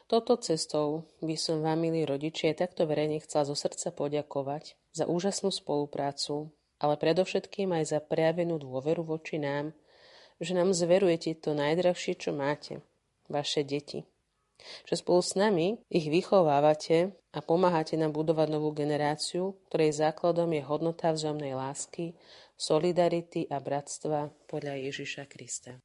Toto 0.08 0.40
cestou 0.40 1.04
by 1.20 1.36
som 1.36 1.60
vám, 1.60 1.84
milí 1.84 2.02
rodičia, 2.08 2.56
takto 2.56 2.88
verejne 2.88 3.20
chcela 3.20 3.44
zo 3.44 3.54
srdca 3.54 3.92
poďakovať 3.92 4.74
za 4.96 5.04
úžasnú 5.04 5.52
spoluprácu, 5.52 6.50
ale 6.78 6.94
predovšetkým 6.98 7.74
aj 7.74 7.84
za 7.94 8.00
prejavenú 8.02 8.58
dôveru 8.62 9.02
voči 9.06 9.38
nám, 9.38 9.74
že 10.38 10.54
nám 10.54 10.70
zverujete 10.70 11.34
to 11.38 11.54
najdrahšie, 11.54 12.14
čo 12.14 12.30
máte, 12.30 12.82
vaše 13.26 13.66
deti 13.66 14.06
že 14.86 14.98
spolu 14.98 15.22
s 15.22 15.38
nami 15.38 15.78
ich 15.88 16.10
vychovávate 16.10 17.14
a 17.34 17.38
pomáhate 17.38 17.94
nám 17.94 18.10
budovať 18.14 18.48
novú 18.50 18.74
generáciu, 18.74 19.54
ktorej 19.70 19.94
základom 19.94 20.50
je 20.50 20.62
hodnota 20.66 21.14
vzájomnej 21.14 21.54
lásky, 21.54 22.18
solidarity 22.58 23.46
a 23.48 23.62
bratstva 23.62 24.34
podľa 24.50 24.82
Ježiša 24.90 25.30
Krista. 25.30 25.78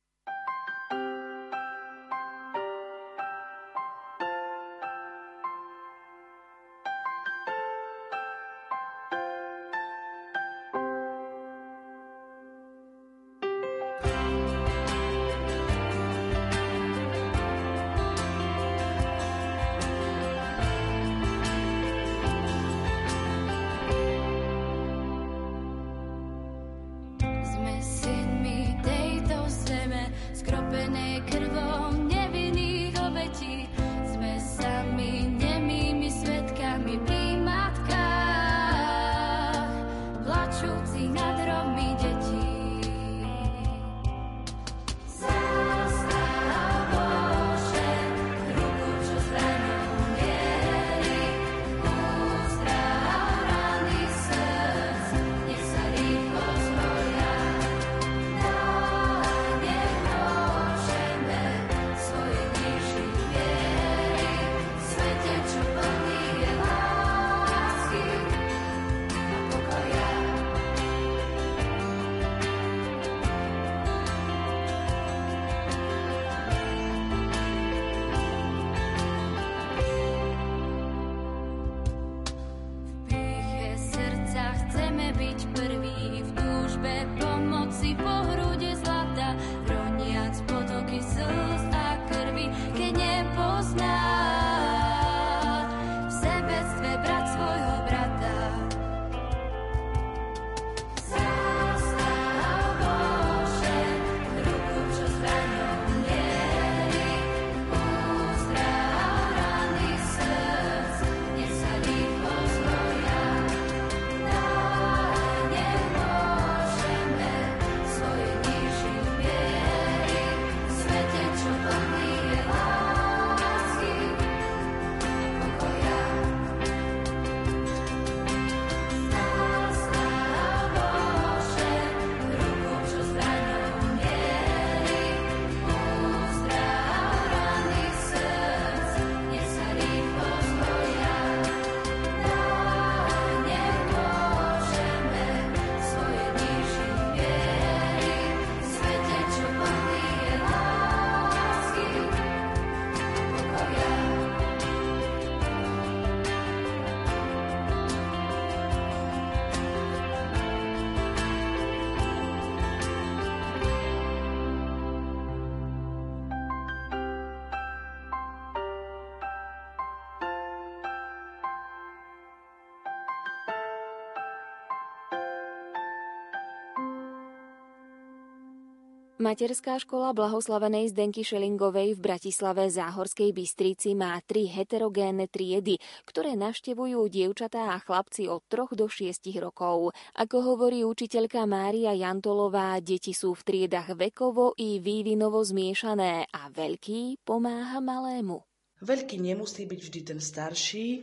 Materská 179.24 179.80
škola 179.80 180.12
blahoslavenej 180.12 180.92
Zdenky 180.92 181.24
Šelingovej 181.24 181.96
v 181.96 182.12
Bratislave 182.12 182.68
Záhorskej 182.68 183.32
Bystrici 183.32 183.96
má 183.96 184.20
tri 184.20 184.52
heterogénne 184.52 185.32
triedy, 185.32 185.80
ktoré 186.04 186.36
navštevujú 186.36 187.08
dievčatá 187.08 187.72
a 187.72 187.80
chlapci 187.80 188.28
od 188.28 188.44
3 188.52 188.76
do 188.76 188.92
6 188.92 189.24
rokov. 189.40 189.96
Ako 190.20 190.44
hovorí 190.44 190.84
učiteľka 190.84 191.48
Mária 191.48 191.96
Jantolová, 191.96 192.84
deti 192.84 193.16
sú 193.16 193.32
v 193.32 193.48
triedach 193.48 193.96
vekovo 193.96 194.60
i 194.60 194.84
vývinovo 194.84 195.40
zmiešané 195.40 196.28
a 196.28 196.52
veľký 196.52 197.24
pomáha 197.24 197.80
malému. 197.80 198.44
Veľký 198.84 199.24
nemusí 199.24 199.64
byť 199.64 199.80
vždy 199.80 200.00
ten 200.04 200.20
starší, 200.20 201.00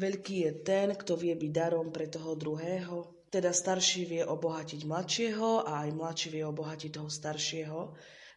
veľký 0.00 0.48
je 0.48 0.52
ten, 0.64 0.96
kto 0.96 1.12
vie 1.12 1.36
byť 1.36 1.52
darom 1.52 1.92
pre 1.92 2.08
toho 2.08 2.32
druhého, 2.40 3.19
teda 3.30 3.54
starší 3.54 4.02
vie 4.10 4.22
obohatiť 4.26 4.82
mladšieho 4.90 5.62
a 5.62 5.86
aj 5.86 5.90
mladší 5.94 6.28
vie 6.34 6.44
obohatiť 6.44 6.90
toho 6.90 7.06
staršieho. 7.06 7.80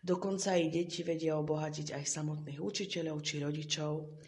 Dokonca 0.04 0.54
aj 0.54 0.70
deti 0.70 1.02
vedia 1.02 1.34
obohatiť 1.42 1.98
aj 1.98 2.04
samotných 2.06 2.62
učiteľov 2.62 3.18
či 3.26 3.42
rodičov. 3.42 4.22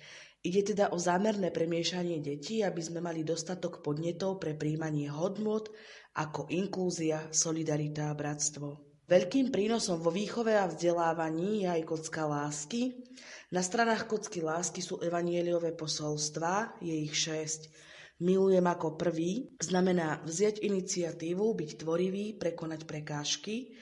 Ide 0.45 0.62
teda 0.73 0.93
o 0.93 0.97
zámerné 0.97 1.49
premiešanie 1.49 2.21
detí, 2.21 2.62
aby 2.62 2.82
sme 2.82 3.01
mali 3.01 3.25
dostatok 3.25 3.82
podnetov 3.82 4.38
pre 4.38 4.54
príjmanie 4.54 5.10
hodnot 5.10 5.73
ako 6.17 6.49
inklúzia, 6.54 7.30
solidarita 7.34 8.10
a 8.10 8.17
bratstvo. 8.17 8.67
Veľkým 9.06 9.54
prínosom 9.54 10.01
vo 10.01 10.10
výchove 10.10 10.58
a 10.58 10.65
vzdelávaní 10.65 11.65
je 11.65 11.67
aj 11.69 11.82
kocka 11.86 12.25
lásky. 12.25 13.06
Na 13.54 13.62
stranách 13.62 14.10
kocky 14.10 14.41
lásky 14.41 14.82
sú 14.82 14.97
evanieliové 14.97 15.78
posolstva, 15.78 16.82
je 16.82 16.93
ich 16.93 17.13
šesť. 17.13 17.69
Milujem 18.15 18.63
ako 18.63 18.95
prvý 18.95 19.51
znamená 19.60 20.23
vziať 20.23 20.63
iniciatívu, 20.63 21.51
byť 21.51 21.69
tvorivý, 21.84 22.39
prekonať 22.39 22.88
prekážky. 22.88 23.75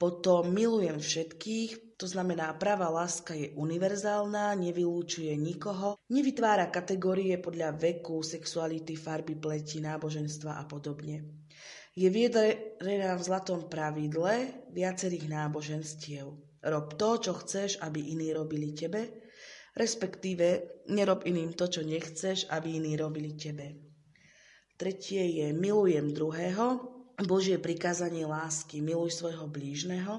Potom 0.00 0.56
milujem 0.56 0.96
všetkých, 0.96 2.00
to 2.00 2.08
znamená 2.08 2.56
pravá 2.56 2.88
láska 2.90 3.36
je 3.36 3.52
univerzálna, 3.54 4.56
nevylúčuje 4.56 5.36
nikoho, 5.36 6.00
nevytvára 6.10 6.72
kategórie 6.72 7.36
podľa 7.38 7.76
veku, 7.76 8.24
sexuality, 8.24 8.96
farby, 8.96 9.36
pleti, 9.36 9.84
náboženstva 9.84 10.58
a 10.58 10.64
podobne. 10.64 11.44
Je 11.94 12.10
viedrená 12.10 13.14
v 13.14 13.22
zlatom 13.22 13.70
pravidle 13.70 14.66
viacerých 14.74 15.30
náboženstiev. 15.30 16.26
Rob 16.64 16.96
to, 16.98 17.20
čo 17.20 17.32
chceš, 17.38 17.78
aby 17.84 18.16
iní 18.16 18.34
robili 18.34 18.74
tebe, 18.74 19.23
respektíve 19.74 20.46
nerob 20.90 21.26
iným 21.26 21.52
to, 21.54 21.66
čo 21.66 21.82
nechceš, 21.82 22.50
aby 22.50 22.78
iní 22.78 22.94
robili 22.94 23.34
tebe. 23.34 23.74
Tretie 24.74 25.44
je 25.44 25.46
milujem 25.54 26.10
druhého, 26.10 26.94
Božie 27.22 27.62
prikázanie 27.62 28.26
lásky, 28.26 28.82
miluj 28.82 29.14
svojho 29.14 29.46
blížneho 29.46 30.18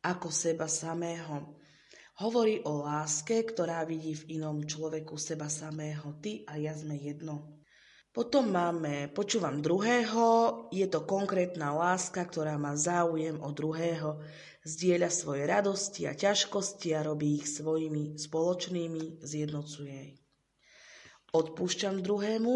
ako 0.00 0.32
seba 0.32 0.64
samého. 0.64 1.60
Hovorí 2.24 2.64
o 2.64 2.84
láske, 2.84 3.44
ktorá 3.44 3.84
vidí 3.84 4.16
v 4.16 4.40
inom 4.40 4.64
človeku 4.64 5.20
seba 5.20 5.52
samého. 5.52 6.16
Ty 6.20 6.48
a 6.48 6.56
ja 6.56 6.72
sme 6.72 6.96
jedno. 6.96 7.59
Potom 8.10 8.50
máme 8.50 9.06
počúvam 9.14 9.62
druhého, 9.62 10.66
je 10.74 10.82
to 10.90 11.06
konkrétna 11.06 11.70
láska, 11.70 12.26
ktorá 12.26 12.58
má 12.58 12.74
záujem 12.74 13.38
o 13.38 13.54
druhého, 13.54 14.18
zdieľa 14.66 15.14
svoje 15.14 15.46
radosti 15.46 16.10
a 16.10 16.18
ťažkosti 16.18 16.90
a 16.90 17.06
robí 17.06 17.38
ich 17.38 17.46
svojimi 17.46 18.18
spoločnými, 18.18 19.22
zjednocuje. 19.22 20.18
Odpúšťam 21.30 22.02
druhému, 22.02 22.54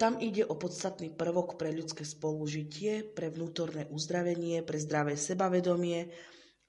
tam 0.00 0.16
ide 0.24 0.48
o 0.48 0.56
podstatný 0.56 1.12
prvok 1.12 1.60
pre 1.60 1.68
ľudské 1.68 2.08
spolužitie, 2.08 3.12
pre 3.12 3.28
vnútorné 3.28 3.92
uzdravenie, 3.92 4.64
pre 4.64 4.80
zdravé 4.80 5.20
sebavedomie 5.20 6.08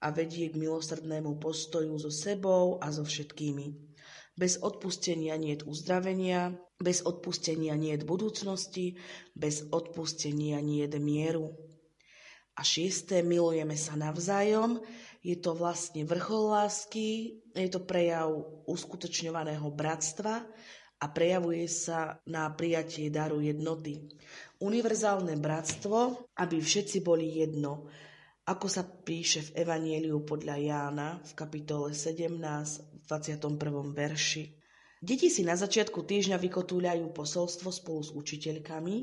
a 0.03 0.11
vedie 0.11 0.51
k 0.51 0.59
milosrdnému 0.59 1.39
postoju 1.39 1.95
so 1.95 2.11
sebou 2.11 2.83
a 2.83 2.91
so 2.91 3.07
všetkými. 3.07 3.92
Bez 4.33 4.57
odpustenia 4.65 5.37
nie 5.37 5.53
je 5.53 5.65
uzdravenia, 5.69 6.57
bez 6.81 7.05
odpustenia 7.05 7.77
nie 7.77 7.93
je 7.93 8.01
budúcnosti, 8.01 8.97
bez 9.37 9.69
odpustenia 9.69 10.57
nie 10.57 10.89
je 10.89 10.97
mieru. 10.97 11.53
A 12.53 12.61
šiesté, 12.61 13.25
milujeme 13.25 13.73
sa 13.73 13.97
navzájom. 13.97 14.81
Je 15.25 15.37
to 15.41 15.57
vlastne 15.57 16.05
vrchol 16.05 16.53
lásky, 16.53 17.39
je 17.53 17.69
to 17.69 17.81
prejav 17.81 18.29
uskutočňovaného 18.69 19.69
bratstva 19.73 20.45
a 21.01 21.05
prejavuje 21.09 21.65
sa 21.65 22.21
na 22.29 22.45
prijatie 22.53 23.09
daru 23.09 23.41
jednoty. 23.41 24.05
Univerzálne 24.61 25.33
bratstvo, 25.35 26.29
aby 26.37 26.61
všetci 26.61 27.01
boli 27.01 27.41
jedno. 27.41 27.89
Ako 28.43 28.67
sa 28.67 28.83
píše 28.85 29.49
v 29.49 29.63
Evanieliu 29.65 30.21
podľa 30.21 30.55
Jána 30.59 31.09
v 31.23 31.31
kapitole 31.33 31.95
17 31.95 32.92
21. 33.07 33.59
verši. 33.91 34.63
Deti 35.03 35.27
si 35.27 35.43
na 35.43 35.59
začiatku 35.59 36.07
týždňa 36.07 36.39
vykotúľajú 36.39 37.11
posolstvo 37.11 37.75
spolu 37.75 38.01
s 38.07 38.15
učiteľkami, 38.15 38.95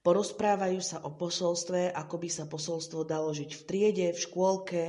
porozprávajú 0.00 0.80
sa 0.80 1.04
o 1.04 1.12
posolstve, 1.12 1.92
ako 1.92 2.16
by 2.16 2.28
sa 2.32 2.48
posolstvo 2.48 3.04
dalo 3.04 3.36
žiť 3.36 3.50
v 3.52 3.62
triede, 3.68 4.06
v 4.16 4.18
škôlke, 4.18 4.82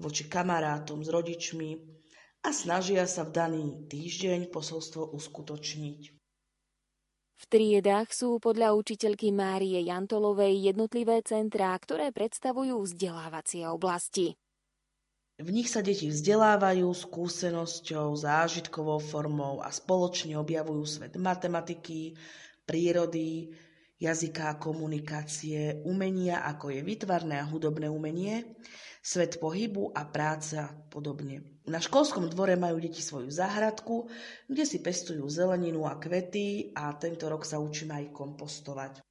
voči 0.00 0.24
kamarátom, 0.24 1.04
s 1.04 1.12
rodičmi 1.12 1.70
a 2.40 2.48
snažia 2.48 3.04
sa 3.04 3.28
v 3.28 3.34
daný 3.36 3.64
týždeň 3.92 4.48
posolstvo 4.48 5.12
uskutočniť. 5.12 6.00
V 7.36 7.44
triedách 7.52 8.16
sú 8.16 8.40
podľa 8.40 8.72
učiteľky 8.72 9.28
Márie 9.36 9.84
Jantolovej 9.84 10.72
jednotlivé 10.72 11.20
centrá, 11.20 11.76
ktoré 11.76 12.08
predstavujú 12.08 12.80
vzdelávacie 12.80 13.68
oblasti. 13.68 14.40
V 15.36 15.52
nich 15.52 15.68
sa 15.68 15.84
deti 15.84 16.08
vzdelávajú 16.08 16.88
skúsenosťou, 16.96 18.16
zážitkovou 18.16 18.96
formou 19.04 19.60
a 19.60 19.68
spoločne 19.68 20.32
objavujú 20.40 20.84
svet 20.88 21.12
matematiky, 21.20 22.16
prírody, 22.64 23.52
jazyka 24.00 24.56
komunikácie, 24.56 25.84
umenia 25.84 26.40
ako 26.40 26.72
je 26.72 26.80
vytvarné 26.80 27.36
a 27.36 27.48
hudobné 27.48 27.84
umenie, 27.88 28.56
svet 29.04 29.36
pohybu 29.36 29.92
a 29.92 30.08
práca 30.08 30.66
a 30.66 30.74
podobne. 30.88 31.62
Na 31.68 31.84
školskom 31.84 32.26
dvore 32.26 32.58
majú 32.58 32.82
deti 32.82 33.04
svoju 33.04 33.30
záhradku, 33.30 34.10
kde 34.50 34.64
si 34.66 34.82
pestujú 34.82 35.28
zeleninu 35.30 35.86
a 35.86 36.00
kvety 36.00 36.74
a 36.74 36.90
tento 36.98 37.30
rok 37.30 37.46
sa 37.46 37.62
učíme 37.62 37.92
aj 37.92 38.06
kompostovať. 38.10 39.05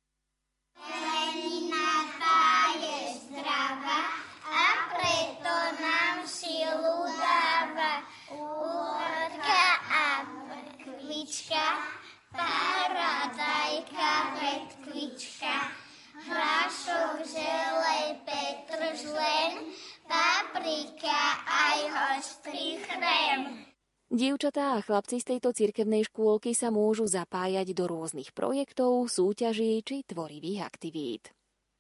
Hrášok, 16.36 17.24
želej, 17.24 18.20
petržlen, 18.28 19.72
paprika 20.04 21.24
aj 21.48 21.80
ostrý 22.20 22.84
chrém. 22.84 23.64
Dievčatá 24.12 24.78
a 24.78 24.84
chlapci 24.84 25.18
z 25.24 25.36
tejto 25.36 25.56
cirkevnej 25.56 26.06
škôlky 26.06 26.54
sa 26.54 26.70
môžu 26.70 27.08
zapájať 27.10 27.74
do 27.74 27.90
rôznych 27.90 28.36
projektov, 28.36 29.08
súťaží 29.10 29.82
či 29.82 30.06
tvorivých 30.06 30.62
aktivít. 30.62 31.32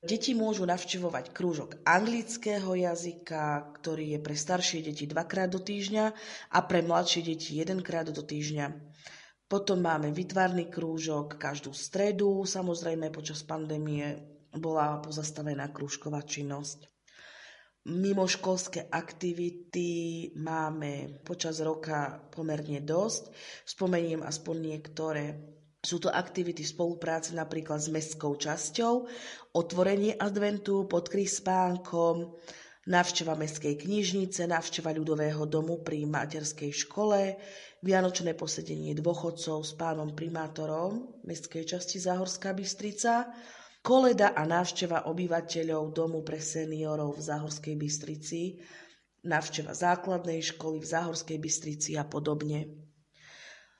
Deti 0.05 0.37
môžu 0.37 0.69
navštevovať 0.69 1.33
krúžok 1.33 1.81
anglického 1.81 2.77
jazyka, 2.77 3.73
ktorý 3.81 4.17
je 4.17 4.19
pre 4.21 4.35
staršie 4.37 4.85
deti 4.85 5.09
dvakrát 5.09 5.49
do 5.49 5.57
týždňa 5.57 6.05
a 6.53 6.59
pre 6.61 6.85
mladšie 6.85 7.25
deti 7.25 7.57
jedenkrát 7.57 8.05
do 8.09 8.21
týždňa. 8.21 8.73
Potom 9.45 9.81
máme 9.81 10.09
vytvarný 10.09 10.69
krúžok 10.69 11.37
každú 11.37 11.73
stredu. 11.73 12.41
Samozrejme, 12.45 13.13
počas 13.13 13.45
pandémie 13.45 14.34
bola 14.57 14.99
pozastavená 15.03 15.69
krúžková 15.71 16.23
činnosť. 16.23 16.87
Mimoškolské 17.85 18.89
aktivity 18.89 20.33
máme 20.41 21.21
počas 21.21 21.61
roka 21.61 22.17
pomerne 22.33 22.81
dosť. 22.81 23.29
Spomeniem 23.61 24.25
aspoň 24.25 24.55
niektoré. 24.57 25.25
Sú 25.85 26.01
to 26.01 26.09
aktivity 26.09 26.65
spolupráce 26.65 27.37
napríklad 27.37 27.77
s 27.77 27.93
mestskou 27.93 28.33
časťou, 28.41 29.05
otvorenie 29.53 30.17
adventu 30.17 30.89
pod 30.89 31.13
spánkom, 31.13 32.33
návšteva 32.89 33.37
mestskej 33.37 33.77
knižnice, 33.77 34.49
návšteva 34.49 34.89
ľudového 34.89 35.45
domu 35.45 35.85
pri 35.85 36.09
materskej 36.09 36.73
škole, 36.73 37.37
Vianočné 37.85 38.33
posedenie 38.33 38.97
dôchodcov 38.97 39.61
s 39.61 39.77
pánom 39.77 40.17
primátorom 40.17 41.21
mestskej 41.21 41.69
časti 41.69 42.01
Záhorská 42.01 42.57
Bystrica, 42.57 43.29
koleda 43.85 44.33
a 44.33 44.49
návšteva 44.49 45.05
obyvateľov 45.05 45.93
domu 45.93 46.25
pre 46.25 46.41
seniorov 46.41 47.21
v 47.21 47.25
Záhorskej 47.29 47.77
Bystrici, 47.77 48.57
návšteva 49.29 49.77
základnej 49.77 50.41
školy 50.41 50.81
v 50.81 50.89
Záhorskej 50.89 51.37
Bystrici 51.37 51.93
a 51.93 52.01
podobne. 52.01 52.65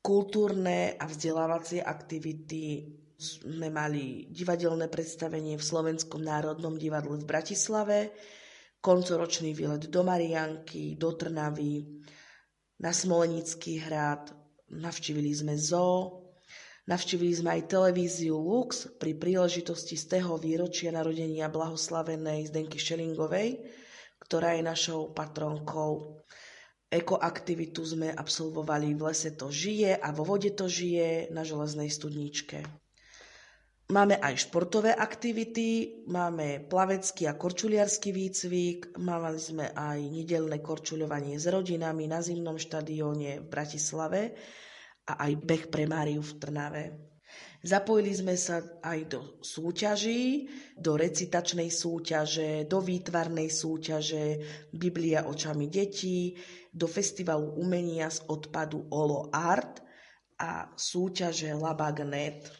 Kultúrne 0.06 0.94
a 1.02 1.10
vzdelávacie 1.10 1.82
aktivity 1.82 2.86
sme 3.18 3.74
mali 3.74 4.30
divadelné 4.30 4.94
predstavenie 4.94 5.58
v 5.58 5.65
Slovenskom 5.65 6.22
národnom 6.22 6.78
divadle 6.78 7.18
v 7.18 7.26
Bratislave, 7.26 8.13
koncoročný 8.86 9.58
výlet 9.58 9.89
do 9.89 10.06
Marianky, 10.06 10.94
do 10.94 11.18
Trnavy, 11.18 11.82
na 12.78 12.94
Smolenický 12.94 13.82
hrad, 13.82 14.30
navštívili 14.70 15.34
sme 15.34 15.58
zoo, 15.58 16.25
navštívili 16.86 17.34
sme 17.34 17.50
aj 17.60 17.69
televíziu 17.69 18.38
Lux 18.38 18.89
pri 19.02 19.17
príležitosti 19.17 19.98
z 19.98 20.17
toho 20.17 20.38
výročia 20.38 20.93
narodenia 20.93 21.50
blahoslavenej 21.50 22.50
Zdenky 22.50 22.78
Šelingovej, 22.78 23.62
ktorá 24.21 24.58
je 24.58 24.63
našou 24.65 25.10
patronkou. 25.13 26.21
Ekoaktivitu 26.86 27.82
sme 27.84 28.13
absolvovali 28.13 28.93
v 28.93 29.02
lese 29.10 29.34
to 29.34 29.50
žije 29.50 29.98
a 29.98 30.13
vo 30.13 30.24
vode 30.24 30.54
to 30.54 30.69
žije 30.69 31.34
na 31.34 31.41
železnej 31.41 31.89
studničke. 31.89 32.62
Máme 33.86 34.17
aj 34.17 34.50
športové 34.50 34.98
aktivity, 34.98 36.02
máme 36.10 36.65
plavecký 36.65 37.30
a 37.30 37.38
korčuliarský 37.38 38.10
výcvik, 38.10 38.98
mali 38.98 39.38
sme 39.38 39.69
aj 39.78 40.02
nedelné 40.10 40.58
korčuľovanie 40.58 41.38
s 41.38 41.45
rodinami 41.45 42.10
na 42.10 42.17
zimnom 42.17 42.58
štadióne 42.58 43.41
v 43.41 43.45
Bratislave 43.45 44.34
a 45.06 45.26
aj 45.26 45.32
beh 45.41 45.65
pre 45.70 45.86
Máriu 45.86 46.22
v 46.22 46.34
Trnave. 46.41 46.86
Zapojili 47.65 48.13
sme 48.13 48.38
sa 48.38 48.62
aj 48.62 49.00
do 49.10 49.22
súťaží, 49.41 50.46
do 50.78 50.94
recitačnej 50.94 51.74
súťaže, 51.74 52.70
do 52.70 52.78
výtvarnej 52.78 53.50
súťaže 53.50 54.38
Biblia 54.70 55.26
očami 55.26 55.65
detí, 55.65 56.38
do 56.70 56.86
festivalu 56.86 57.58
umenia 57.58 58.13
z 58.13 58.22
odpadu 58.30 58.86
Olo 58.94 59.34
Art 59.34 59.82
a 60.38 60.70
súťaže 60.78 61.58
Labagnet. 61.58 62.54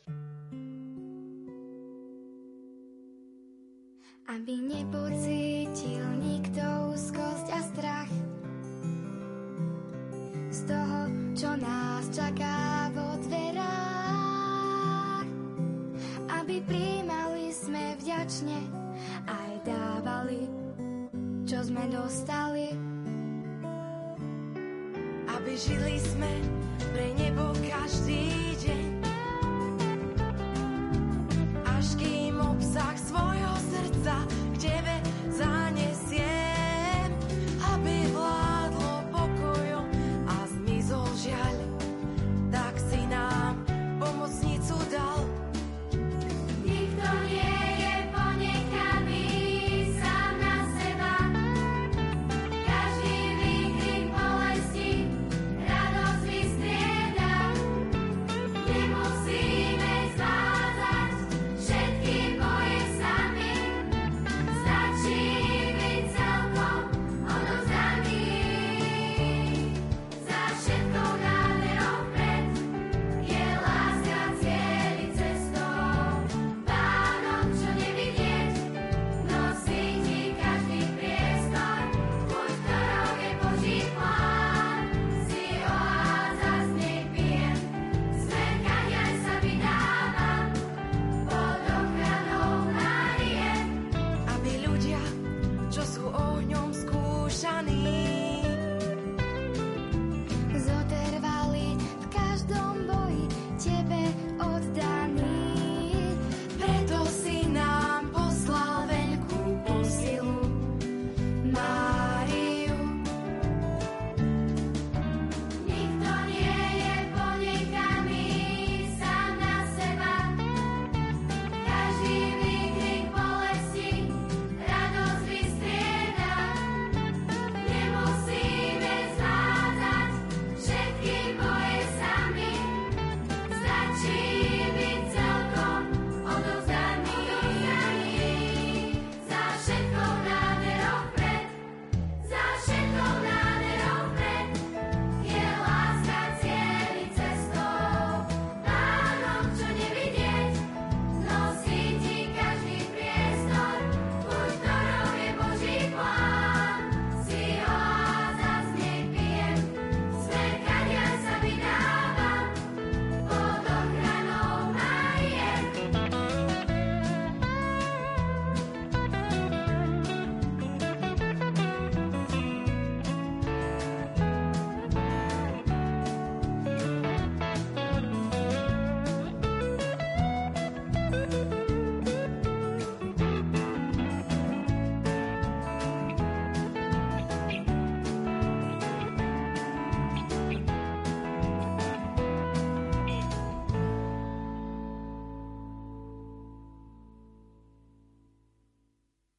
aby 4.26 4.58
nepocítil 4.58 6.02
nikto 6.18 6.66
úzkosť 6.98 7.48
a 7.54 7.62
strach 7.62 8.25
z 10.56 10.72
toho, 10.72 11.12
čo 11.36 11.52
nás 11.60 12.08
čaká 12.16 12.88
vo 12.96 13.20
dverách. 13.28 15.28
Aby 16.32 16.64
príjmali 16.64 17.52
sme 17.52 18.00
vďačne 18.00 18.64
aj 19.28 19.52
dávali, 19.68 20.48
čo 21.44 21.60
sme 21.60 21.92
dostali. 21.92 22.72
Aby 25.28 25.60
žili 25.60 26.00
sme 26.00 26.32
pre 26.96 27.12
nebo 27.20 27.52
každý 27.60 28.56
deň, 28.64 28.95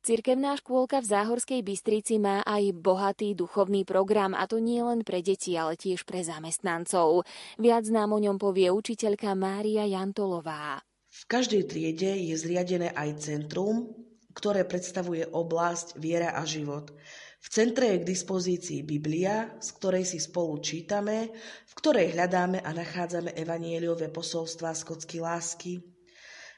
Cirkevná 0.07 0.55
škôlka 0.55 1.03
v 1.03 1.11
Záhorskej 1.11 1.67
Bystrici 1.67 2.23
má 2.23 2.39
aj 2.47 2.79
bohatý 2.79 3.35
duchovný 3.35 3.83
program 3.83 4.39
a 4.39 4.47
to 4.47 4.63
nie 4.63 4.79
len 4.79 5.03
pre 5.03 5.19
deti, 5.19 5.59
ale 5.59 5.75
tiež 5.75 6.07
pre 6.07 6.23
zamestnancov. 6.23 7.27
Viac 7.59 7.91
nám 7.91 8.15
o 8.15 8.23
ňom 8.23 8.39
povie 8.39 8.71
učiteľka 8.71 9.35
Mária 9.35 9.83
Jantolová. 9.83 10.79
V 11.11 11.23
každej 11.27 11.67
triede 11.67 12.23
je 12.23 12.39
zriadené 12.39 12.95
aj 12.95 13.19
centrum, 13.19 13.99
ktoré 14.31 14.63
predstavuje 14.63 15.27
oblasť 15.27 15.99
viera 15.99 16.39
a 16.39 16.47
život. 16.47 16.95
V 17.43 17.49
centre 17.51 17.91
je 17.91 18.07
k 18.07 18.11
dispozícii 18.15 18.87
Biblia, 18.87 19.59
z 19.59 19.75
ktorej 19.75 20.07
si 20.07 20.23
spolu 20.23 20.63
čítame, 20.63 21.35
v 21.67 21.73
ktorej 21.83 22.15
hľadáme 22.15 22.63
a 22.63 22.71
nachádzame 22.71 23.35
evanieliové 23.35 24.15
posolstvá 24.15 24.71
skotsky 24.71 25.19
lásky. 25.19 25.96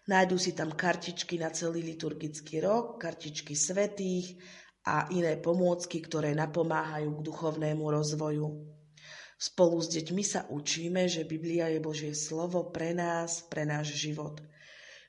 Nájdú 0.09 0.41
si 0.41 0.57
tam 0.57 0.73
kartičky 0.73 1.37
na 1.37 1.53
celý 1.53 1.85
liturgický 1.85 2.65
rok, 2.65 2.97
kartičky 2.97 3.53
svetých 3.53 4.41
a 4.89 5.05
iné 5.13 5.37
pomôcky, 5.37 6.01
ktoré 6.01 6.33
napomáhajú 6.33 7.21
k 7.21 7.25
duchovnému 7.29 7.85
rozvoju. 7.85 8.49
Spolu 9.37 9.77
s 9.85 9.93
deťmi 9.93 10.25
sa 10.25 10.49
učíme, 10.49 11.05
že 11.07 11.29
Biblia 11.29 11.69
je 11.69 11.85
Božie 11.85 12.17
slovo 12.17 12.73
pre 12.73 12.97
nás, 12.97 13.45
pre 13.53 13.69
náš 13.69 14.01
život. 14.01 14.41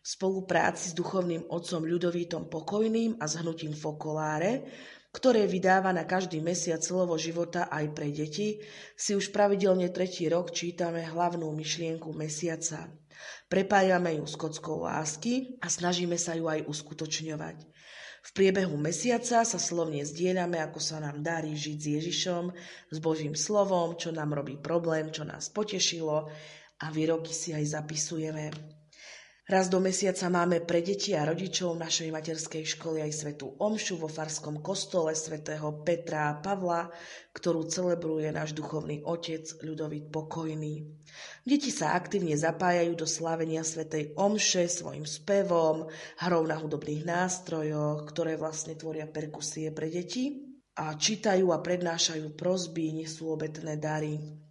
V 0.03 0.07
spolupráci 0.07 0.91
s 0.91 0.93
duchovným 0.93 1.47
otcom 1.47 1.81
Ľudovítom 1.88 2.51
Pokojným 2.51 3.23
a 3.23 3.25
s 3.25 3.39
hnutím 3.39 3.71
Fokoláre 3.71 4.67
ktoré 5.09 5.49
vydáva 5.49 5.89
na 5.89 6.05
každý 6.05 6.38
mesiac 6.38 6.85
slovo 6.85 7.17
života 7.17 7.65
aj 7.65 7.85
pre 7.97 8.13
deti, 8.13 8.62
si 8.93 9.17
už 9.17 9.33
pravidelne 9.33 9.89
tretí 9.89 10.29
rok 10.29 10.53
čítame 10.53 11.01
hlavnú 11.01 11.49
myšlienku 11.49 12.13
mesiaca. 12.13 12.93
Prepájame 13.49 14.21
ju 14.21 14.29
s 14.29 14.38
kockou 14.38 14.85
lásky 14.85 15.57
a 15.57 15.73
snažíme 15.73 16.21
sa 16.21 16.38
ju 16.38 16.45
aj 16.45 16.69
uskutočňovať. 16.69 17.57
V 18.19 18.29
priebehu 18.35 18.77
mesiaca 18.77 19.41
sa 19.41 19.59
slovne 19.59 20.05
zdieľame, 20.05 20.62
ako 20.62 20.77
sa 20.77 21.01
nám 21.01 21.25
darí 21.25 21.57
žiť 21.57 21.77
s 21.81 21.88
Ježišom, 21.97 22.43
s 22.93 22.97
Božím 23.01 23.33
slovom, 23.33 23.97
čo 23.97 24.13
nám 24.13 24.38
robí 24.38 24.59
problém, 24.62 25.09
čo 25.09 25.25
nás 25.25 25.49
potešilo 25.49 26.29
a 26.79 26.85
výroky 26.93 27.33
si 27.33 27.55
aj 27.57 27.79
zapisujeme. 27.79 28.53
Raz 29.49 29.65
do 29.65 29.81
mesiaca 29.81 30.29
máme 30.29 30.62
pre 30.62 30.85
deti 30.85 31.17
a 31.17 31.25
rodičov 31.25 31.73
našej 31.73 32.13
materskej 32.13 32.69
školy 32.77 33.01
aj 33.01 33.17
svetú 33.17 33.57
omšu 33.57 33.97
vo 33.97 34.05
Farskom 34.05 34.62
kostole 34.62 35.17
svätého 35.17 35.81
Petra 35.81 36.29
a 36.29 36.38
Pavla, 36.38 36.85
ktorú 37.33 37.65
celebruje 37.65 38.29
náš 38.29 38.53
duchovný 38.53 39.01
otec 39.01 39.49
Ľudovit 39.65 40.13
Pokojný. 40.13 40.93
Deti 41.41 41.73
sa 41.73 41.97
aktívne 41.97 42.38
zapájajú 42.38 42.93
do 42.93 43.09
slávenia 43.09 43.65
svätej 43.65 44.13
omše 44.21 44.69
svojim 44.69 45.09
spevom, 45.09 45.89
hrou 46.21 46.43
na 46.45 46.53
hudobných 46.53 47.09
nástrojoch, 47.09 48.05
ktoré 48.05 48.38
vlastne 48.38 48.77
tvoria 48.77 49.09
perkusie 49.09 49.73
pre 49.73 49.89
deti 49.89 50.45
a 50.77 50.93
čítajú 50.93 51.49
a 51.49 51.57
prednášajú 51.57 52.38
prosby, 52.38 53.01
nesú 53.01 53.33
obetné 53.33 53.81
dary. 53.81 54.45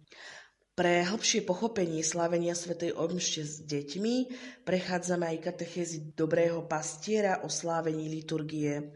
Pre 0.79 1.03
hlbšie 1.03 1.43
pochopenie 1.43 1.99
slávenia 2.07 2.55
svätej 2.55 2.95
Omšte 2.95 3.43
s 3.43 3.59
deťmi 3.67 4.31
prechádzame 4.63 5.27
aj 5.27 5.51
katechézy 5.51 6.15
dobrého 6.15 6.63
pastiera 6.71 7.43
o 7.43 7.51
slávení 7.51 8.07
liturgie. 8.07 8.95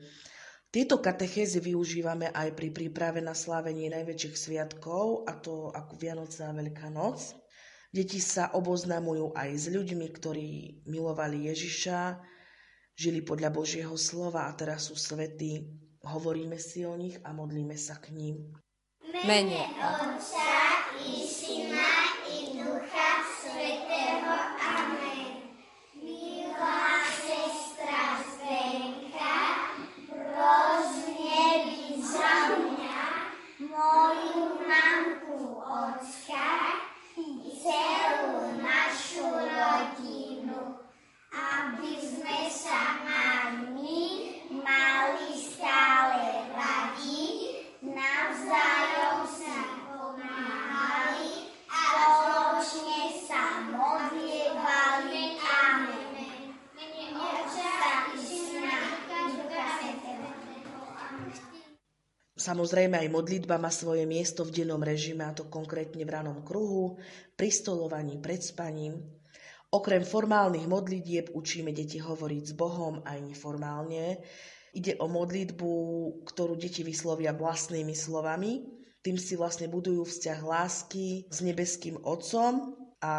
Tieto 0.72 1.04
katechézy 1.04 1.60
využívame 1.60 2.32
aj 2.32 2.56
pri 2.56 2.72
príprave 2.72 3.20
na 3.20 3.36
slávenie 3.36 3.92
najväčších 3.92 4.32
sviatkov, 4.32 5.28
a 5.28 5.36
to 5.36 5.76
ako 5.76 6.00
Vianoce 6.00 6.48
a 6.48 6.56
Veľká 6.56 6.88
noc. 6.88 7.36
Deti 7.92 8.24
sa 8.24 8.56
oboznamujú 8.56 9.36
aj 9.36 9.52
s 9.52 9.68
ľuďmi, 9.68 10.08
ktorí 10.08 10.50
milovali 10.88 11.52
Ježiša, 11.52 12.16
žili 12.96 13.20
podľa 13.28 13.52
Božieho 13.52 14.00
slova 14.00 14.48
a 14.48 14.56
teraz 14.56 14.88
sú 14.88 14.96
svetí. 14.96 15.68
Hovoríme 16.00 16.56
si 16.64 16.88
o 16.88 16.96
nich 16.96 17.20
a 17.28 17.36
modlíme 17.36 17.76
sa 17.76 18.00
k 18.00 18.16
ním. 18.16 18.63
Mene 19.14 19.70
Otca 19.78 20.50
i 21.06 21.22
Syna 21.28 21.94
i 22.26 22.58
Ducha 22.58 23.22
Svetého. 23.38 24.34
Amen. 24.58 25.54
Milá 26.02 26.98
sestra 27.22 28.18
Zdenka, 28.26 29.38
pros 30.10 31.14
nebi 31.14 32.02
za 32.02 32.58
mňa, 32.58 33.06
moju 33.70 34.58
mamku 34.66 35.62
Ocka 35.62 36.82
i 37.22 37.54
celú 37.62 38.50
našu 38.66 39.30
rodinu, 39.30 40.82
aby 41.30 41.94
sme 42.02 42.50
sa 42.50 42.98
mali, 43.06 44.42
mali 44.50 45.38
stále 45.38 46.50
radi, 46.58 47.54
navzájom 47.84 49.28
si 49.28 49.52
pomáhali 49.92 51.52
a 51.68 51.82
spoločne 52.00 53.12
sa 53.28 53.44
modlievali. 53.70 55.36
Amen. 55.44 56.56
Otca 57.14 58.08
i 58.16 58.24
Syna 58.24 59.04
i 59.04 59.36
Ducha 59.36 59.68
Svätého. 59.78 60.32
Samozrejme 62.44 63.00
aj 63.00 63.08
modlitba 63.08 63.56
má 63.56 63.72
svoje 63.72 64.04
miesto 64.04 64.44
v 64.44 64.52
dennom 64.52 64.84
režime, 64.84 65.24
a 65.24 65.32
to 65.32 65.48
konkrétne 65.48 66.04
v 66.04 66.12
ranom 66.12 66.44
kruhu, 66.44 67.00
pri 67.40 67.48
stolovaní 67.48 68.20
pred 68.20 68.44
spaním. 68.44 69.00
Okrem 69.72 70.04
formálnych 70.04 70.68
modlitieb 70.68 71.32
učíme 71.32 71.72
deti 71.72 72.04
hovoriť 72.04 72.44
s 72.44 72.54
Bohom 72.60 73.00
aj 73.08 73.16
neformálne. 73.24 74.20
Ide 74.76 75.00
o 75.00 75.08
modlitbu, 75.08 75.72
ktorú 76.28 76.60
deti 76.60 76.84
vyslovia 76.84 77.32
vlastnými 77.32 77.96
slovami. 77.96 78.68
Tým 79.00 79.16
si 79.16 79.40
vlastne 79.40 79.72
budujú 79.72 80.04
vzťah 80.04 80.40
lásky 80.44 81.32
s 81.32 81.40
nebeským 81.40 81.96
Otcom 82.04 82.76
a 83.00 83.16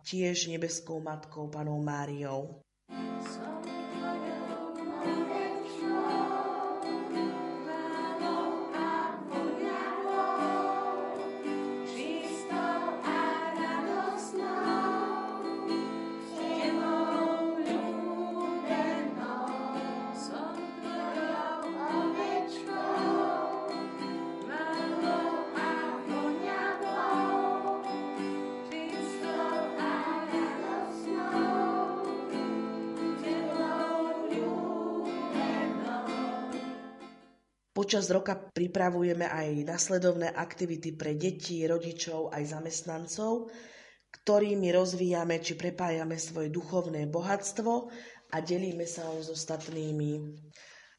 tiež 0.00 0.48
nebeskou 0.48 1.04
Matkou 1.04 1.52
Panou 1.52 1.76
Máriou. 1.84 2.64
Počas 37.92 38.08
roka 38.08 38.32
pripravujeme 38.32 39.28
aj 39.28 39.68
nasledovné 39.68 40.32
aktivity 40.32 40.96
pre 40.96 41.12
deti, 41.12 41.60
rodičov 41.68 42.32
aj 42.32 42.56
zamestnancov, 42.56 43.52
ktorými 44.08 44.72
rozvíjame 44.72 45.36
či 45.44 45.60
prepájame 45.60 46.16
svoje 46.16 46.48
duchovné 46.48 47.04
bohatstvo 47.12 47.92
a 48.32 48.36
delíme 48.40 48.88
sa 48.88 49.12
ho 49.12 49.20
s 49.20 49.28
ostatnými. 49.36 50.24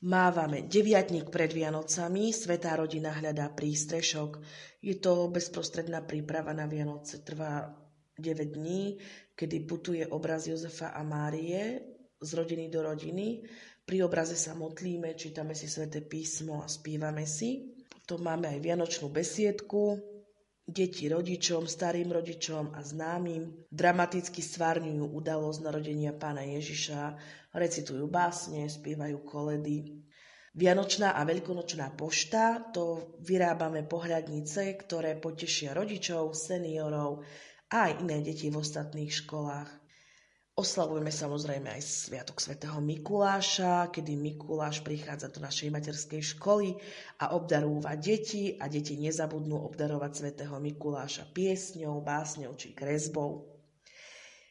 Mávame 0.06 0.70
deviatník 0.70 1.34
pred 1.34 1.50
Vianocami, 1.50 2.30
Svetá 2.30 2.78
rodina 2.78 3.10
hľadá 3.10 3.50
prístrešok. 3.58 4.38
Je 4.78 5.02
to 5.02 5.34
bezprostredná 5.34 6.06
príprava 6.06 6.54
na 6.54 6.70
Vianoce, 6.70 7.26
trvá 7.26 7.74
9 8.22 8.54
dní, 8.54 9.02
kedy 9.34 9.66
putuje 9.66 10.06
obraz 10.06 10.46
Jozefa 10.46 10.94
a 10.94 11.02
Márie 11.02 11.90
z 12.22 12.30
rodiny 12.38 12.70
do 12.70 12.86
rodiny 12.86 13.42
pri 13.84 14.00
obraze 14.04 14.40
sa 14.40 14.56
modlíme, 14.56 15.12
čítame 15.20 15.52
si 15.52 15.68
sväté 15.68 16.00
písmo 16.00 16.64
a 16.64 16.68
spívame 16.72 17.28
si. 17.28 17.76
To 18.08 18.20
máme 18.20 18.48
aj 18.52 18.60
vianočnú 18.60 19.12
besiedku, 19.12 20.00
deti 20.64 21.12
rodičom, 21.12 21.68
starým 21.68 22.16
rodičom 22.16 22.72
a 22.72 22.80
známym. 22.80 23.68
Dramaticky 23.68 24.40
stvárňujú 24.40 25.12
udalosť 25.12 25.60
narodenia 25.60 26.16
pána 26.16 26.48
Ježiša, 26.48 27.20
recitujú 27.52 28.08
básne, 28.08 28.72
spievajú 28.72 29.20
koledy. 29.28 30.00
Vianočná 30.54 31.18
a 31.18 31.26
veľkonočná 31.28 31.98
pošta, 31.98 32.72
to 32.72 33.18
vyrábame 33.26 33.84
pohľadnice, 33.84 34.80
ktoré 34.86 35.18
potešia 35.20 35.74
rodičov, 35.76 36.32
seniorov 36.38 37.26
a 37.74 37.90
aj 37.90 38.06
iné 38.06 38.22
deti 38.22 38.48
v 38.54 38.62
ostatných 38.62 39.12
školách. 39.12 39.83
Oslavujeme 40.54 41.10
samozrejme 41.10 41.66
aj 41.66 41.82
Sviatok 41.82 42.38
svätého 42.38 42.78
Mikuláša, 42.78 43.90
kedy 43.90 44.14
Mikuláš 44.14 44.86
prichádza 44.86 45.34
do 45.34 45.42
našej 45.42 45.74
materskej 45.74 46.22
školy 46.38 46.78
a 47.18 47.34
obdarúva 47.34 47.98
deti 47.98 48.54
a 48.62 48.70
deti 48.70 48.94
nezabudnú 49.02 49.58
obdarovať 49.66 50.12
svätého 50.14 50.54
Mikuláša 50.62 51.26
piesňou, 51.34 52.06
básňou 52.06 52.54
či 52.54 52.78
kresbou. 52.78 53.50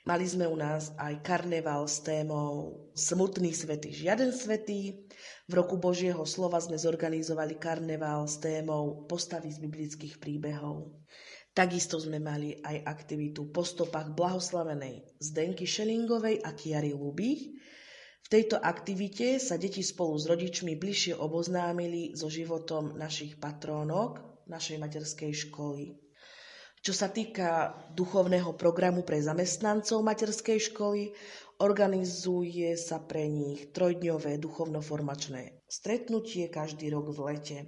Mali 0.02 0.26
sme 0.26 0.50
u 0.50 0.58
nás 0.58 0.90
aj 0.98 1.22
karneval 1.22 1.86
s 1.86 2.02
témou 2.02 2.82
Smutný 2.98 3.54
svetý, 3.54 3.94
žiaden 3.94 4.34
svetý. 4.34 5.06
V 5.46 5.52
roku 5.54 5.78
Božieho 5.78 6.26
slova 6.26 6.58
sme 6.58 6.82
zorganizovali 6.82 7.62
karneval 7.62 8.26
s 8.26 8.42
témou 8.42 9.06
Postavy 9.06 9.54
z 9.54 9.62
biblických 9.62 10.18
príbehov. 10.18 10.90
Takisto 11.52 12.00
sme 12.00 12.16
mali 12.16 12.56
aj 12.64 12.80
aktivitu 12.88 13.52
po 13.52 13.60
stopách 13.60 14.16
blahoslavenej 14.16 15.20
Zdenky 15.20 15.68
Šelingovej 15.68 16.40
a 16.40 16.56
Kiary 16.56 16.96
Lubých. 16.96 17.52
V 18.24 18.28
tejto 18.32 18.56
aktivite 18.56 19.36
sa 19.36 19.60
deti 19.60 19.84
spolu 19.84 20.16
s 20.16 20.24
rodičmi 20.32 20.80
bližšie 20.80 21.12
oboznámili 21.12 22.16
so 22.16 22.32
životom 22.32 22.96
našich 22.96 23.36
patrónok 23.36 24.32
našej 24.48 24.80
materskej 24.80 25.32
školy. 25.48 26.00
Čo 26.82 26.96
sa 26.96 27.12
týka 27.12 27.78
duchovného 27.94 28.56
programu 28.56 29.04
pre 29.04 29.20
zamestnancov 29.20 30.02
materskej 30.02 30.72
školy, 30.72 31.14
organizuje 31.62 32.74
sa 32.74 32.98
pre 32.98 33.30
nich 33.30 33.70
trojdňové 33.70 34.40
duchovnoformačné 34.40 35.62
stretnutie 35.70 36.50
každý 36.50 36.90
rok 36.90 37.14
v 37.14 37.18
lete. 37.32 37.58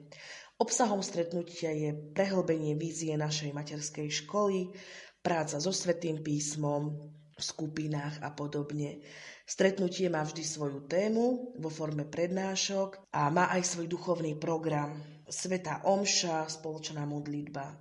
Obsahom 0.55 1.03
stretnutia 1.03 1.75
je 1.75 1.90
prehlbenie 2.14 2.79
vízie 2.79 3.19
našej 3.19 3.51
materskej 3.51 4.07
školy, 4.23 4.71
práca 5.19 5.59
so 5.59 5.75
Svetým 5.75 6.23
písmom, 6.23 6.95
v 7.35 7.43
skupinách 7.43 8.23
a 8.23 8.31
podobne. 8.31 9.03
Stretnutie 9.43 10.07
má 10.07 10.23
vždy 10.23 10.47
svoju 10.47 10.87
tému 10.87 11.59
vo 11.59 11.71
forme 11.71 12.07
prednášok 12.07 13.11
a 13.11 13.29
má 13.35 13.51
aj 13.51 13.75
svoj 13.75 13.90
duchovný 13.90 14.38
program. 14.38 14.95
Sveta 15.27 15.83
Omša, 15.90 16.47
spoločná 16.47 17.03
modlitba. 17.03 17.75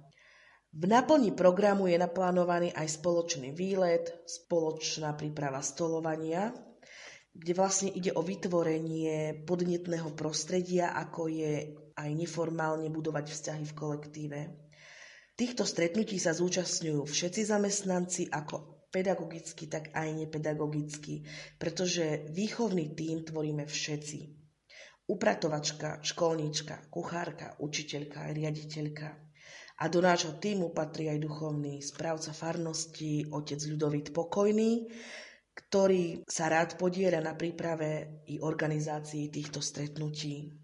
V 0.74 0.90
naplni 0.90 1.38
programu 1.38 1.86
je 1.86 2.02
naplánovaný 2.02 2.74
aj 2.74 2.98
spoločný 2.98 3.54
výlet, 3.54 4.26
spoločná 4.26 5.14
príprava 5.14 5.62
stolovania, 5.62 6.50
kde 7.30 7.54
vlastne 7.54 7.94
ide 7.94 8.10
o 8.18 8.26
vytvorenie 8.26 9.46
podnetného 9.46 10.18
prostredia, 10.18 10.98
ako 10.98 11.30
je 11.30 11.54
aj 11.98 12.10
neformálne 12.14 12.90
budovať 12.90 13.32
vzťahy 13.32 13.66
v 13.70 13.78
kolektíve. 13.78 14.40
Týchto 15.34 15.66
stretnutí 15.66 16.22
sa 16.22 16.30
zúčastňujú 16.38 17.10
všetci 17.10 17.42
zamestnanci 17.50 18.30
ako 18.30 18.86
pedagogicky, 18.94 19.66
tak 19.66 19.90
aj 19.98 20.14
nepedagogicky, 20.14 21.26
pretože 21.58 22.30
výchovný 22.30 22.94
tím 22.94 23.26
tvoríme 23.26 23.66
všetci. 23.66 24.20
Upratovačka, 25.10 26.06
školníčka, 26.06 26.94
kuchárka, 26.94 27.58
učiteľka, 27.58 28.30
riaditeľka. 28.30 29.10
A 29.82 29.90
do 29.90 30.00
nášho 30.00 30.38
týmu 30.38 30.70
patrí 30.72 31.10
aj 31.10 31.18
duchovný 31.18 31.82
správca 31.82 32.30
farnosti, 32.30 33.26
otec 33.34 33.58
Ľudovit 33.58 34.14
Pokojný, 34.14 34.86
ktorý 35.54 36.22
sa 36.30 36.48
rád 36.48 36.78
podiela 36.78 37.20
na 37.20 37.34
príprave 37.34 38.22
i 38.30 38.38
organizácii 38.38 39.34
týchto 39.34 39.66
stretnutí. 39.66 40.63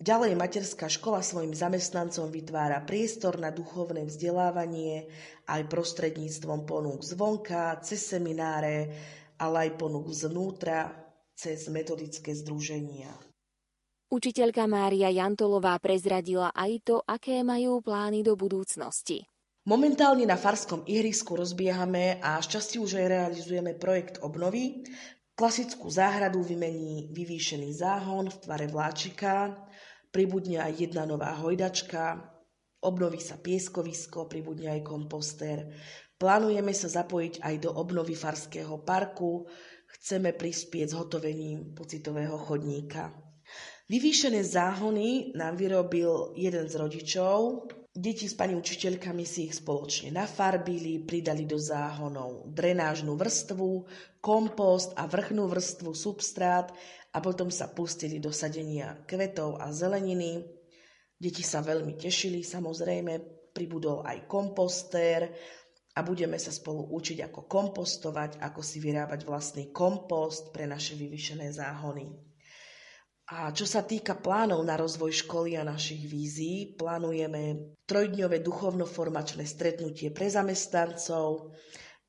Ďalej 0.00 0.32
materská 0.32 0.88
škola 0.88 1.20
svojim 1.20 1.52
zamestnancom 1.52 2.32
vytvára 2.32 2.80
priestor 2.88 3.36
na 3.36 3.52
duchovné 3.52 4.08
vzdelávanie 4.08 5.12
aj 5.44 5.68
prostredníctvom 5.68 6.64
ponúk 6.64 7.04
zvonka, 7.04 7.76
cez 7.84 8.08
semináre, 8.08 8.88
ale 9.36 9.68
aj 9.68 9.70
ponúk 9.76 10.08
zvnútra, 10.08 10.88
cez 11.36 11.68
metodické 11.68 12.32
združenia. 12.32 13.12
Učiteľka 14.08 14.64
Mária 14.64 15.12
Jantolová 15.12 15.76
prezradila 15.76 16.48
aj 16.56 16.72
to, 16.80 16.96
aké 17.04 17.44
majú 17.44 17.84
plány 17.84 18.24
do 18.24 18.40
budúcnosti. 18.40 19.28
Momentálne 19.68 20.24
na 20.24 20.40
Farskom 20.40 20.80
ihrisku 20.88 21.36
rozbiehame 21.36 22.24
a 22.24 22.40
šťastie 22.40 22.80
už 22.80 22.96
aj 22.96 23.06
realizujeme 23.06 23.76
projekt 23.76 24.16
obnovy. 24.24 24.80
Klasickú 25.36 25.92
záhradu 25.92 26.40
vymení 26.40 27.12
vyvýšený 27.12 27.70
záhon 27.76 28.32
v 28.32 28.40
tvare 28.40 28.66
vláčika, 28.66 29.60
pribudne 30.10 30.62
aj 30.62 30.86
jedna 30.86 31.06
nová 31.06 31.34
hojdačka, 31.38 32.18
obnoví 32.82 33.22
sa 33.22 33.38
pieskovisko, 33.38 34.26
pribudne 34.26 34.74
aj 34.74 34.82
komposter. 34.82 35.70
Plánujeme 36.20 36.76
sa 36.76 36.90
zapojiť 36.90 37.40
aj 37.40 37.54
do 37.64 37.70
obnovy 37.72 38.12
Farského 38.12 38.84
parku, 38.84 39.48
chceme 39.96 40.36
prispieť 40.36 40.92
s 40.92 40.98
hotovením 40.98 41.72
pocitového 41.72 42.36
chodníka. 42.36 43.08
Vyvýšené 43.90 44.46
záhony 44.46 45.34
nám 45.34 45.58
vyrobil 45.58 46.36
jeden 46.38 46.68
z 46.70 46.74
rodičov. 46.78 47.66
Deti 47.90 48.30
s 48.30 48.38
pani 48.38 48.54
učiteľkami 48.54 49.26
si 49.26 49.50
ich 49.50 49.58
spoločne 49.58 50.14
nafarbili, 50.14 51.02
pridali 51.02 51.42
do 51.42 51.58
záhonov 51.58 52.46
drenážnu 52.54 53.18
vrstvu, 53.18 53.82
kompost 54.22 54.94
a 54.94 55.10
vrchnú 55.10 55.50
vrstvu 55.50 55.90
substrát 55.90 56.70
a 57.10 57.18
potom 57.18 57.50
sa 57.50 57.70
pustili 57.70 58.22
do 58.22 58.30
sadenia 58.30 59.02
kvetov 59.06 59.58
a 59.58 59.74
zeleniny. 59.74 60.46
Deti 61.20 61.42
sa 61.42 61.60
veľmi 61.60 61.98
tešili, 61.98 62.46
samozrejme, 62.46 63.18
pribudol 63.50 64.06
aj 64.06 64.30
kompostér 64.30 65.28
a 65.98 66.00
budeme 66.06 66.38
sa 66.38 66.54
spolu 66.54 66.86
učiť, 66.94 67.26
ako 67.26 67.50
kompostovať, 67.50 68.38
ako 68.40 68.60
si 68.62 68.78
vyrábať 68.78 69.26
vlastný 69.26 69.74
kompost 69.74 70.54
pre 70.54 70.64
naše 70.64 70.94
vyvyšené 70.94 71.50
záhony. 71.50 72.14
A 73.30 73.54
čo 73.54 73.62
sa 73.62 73.86
týka 73.86 74.18
plánov 74.18 74.58
na 74.66 74.74
rozvoj 74.74 75.22
školy 75.22 75.54
a 75.54 75.62
našich 75.62 76.02
vízií, 76.02 76.74
plánujeme 76.74 77.74
trojdňové 77.86 78.42
duchovno-formačné 78.42 79.46
stretnutie 79.46 80.10
pre 80.10 80.26
zamestnancov, 80.26 81.54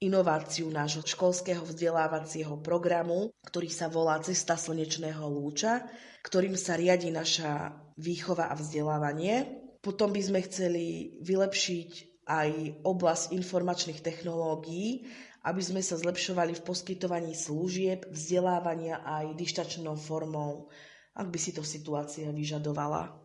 inováciu 0.02 0.74
nášho 0.74 1.06
školského 1.06 1.62
vzdelávacieho 1.62 2.58
programu, 2.66 3.30
ktorý 3.45 3.70
sa 3.70 3.86
volá 3.86 4.18
Cesta 4.26 4.58
slnečného 4.58 5.22
lúča, 5.30 5.86
ktorým 6.26 6.58
sa 6.58 6.74
riadi 6.74 7.14
naša 7.14 7.70
výchova 8.02 8.49
a 8.49 8.58
vzdelávanie. 8.58 9.62
Potom 9.86 10.10
by 10.10 10.22
sme 10.22 10.39
chceli 10.49 11.16
vylepšiť 11.22 11.89
aj 12.26 12.49
oblasť 12.82 13.34
informačných 13.38 14.02
technológií, 14.02 15.06
aby 15.45 15.62
sme 15.62 15.82
sa 15.86 15.97
zlepšovali 15.97 16.58
v 16.58 16.66
poskytovaní 16.66 17.34
služieb, 17.38 18.10
vzdelávania 18.10 19.06
aj 19.06 19.38
dištačnou 19.38 19.97
formou, 19.97 20.70
ak 21.14 21.30
by 21.30 21.38
si 21.41 21.54
to 21.54 21.66
situácia 21.66 22.30
vyžadovala. 22.30 23.22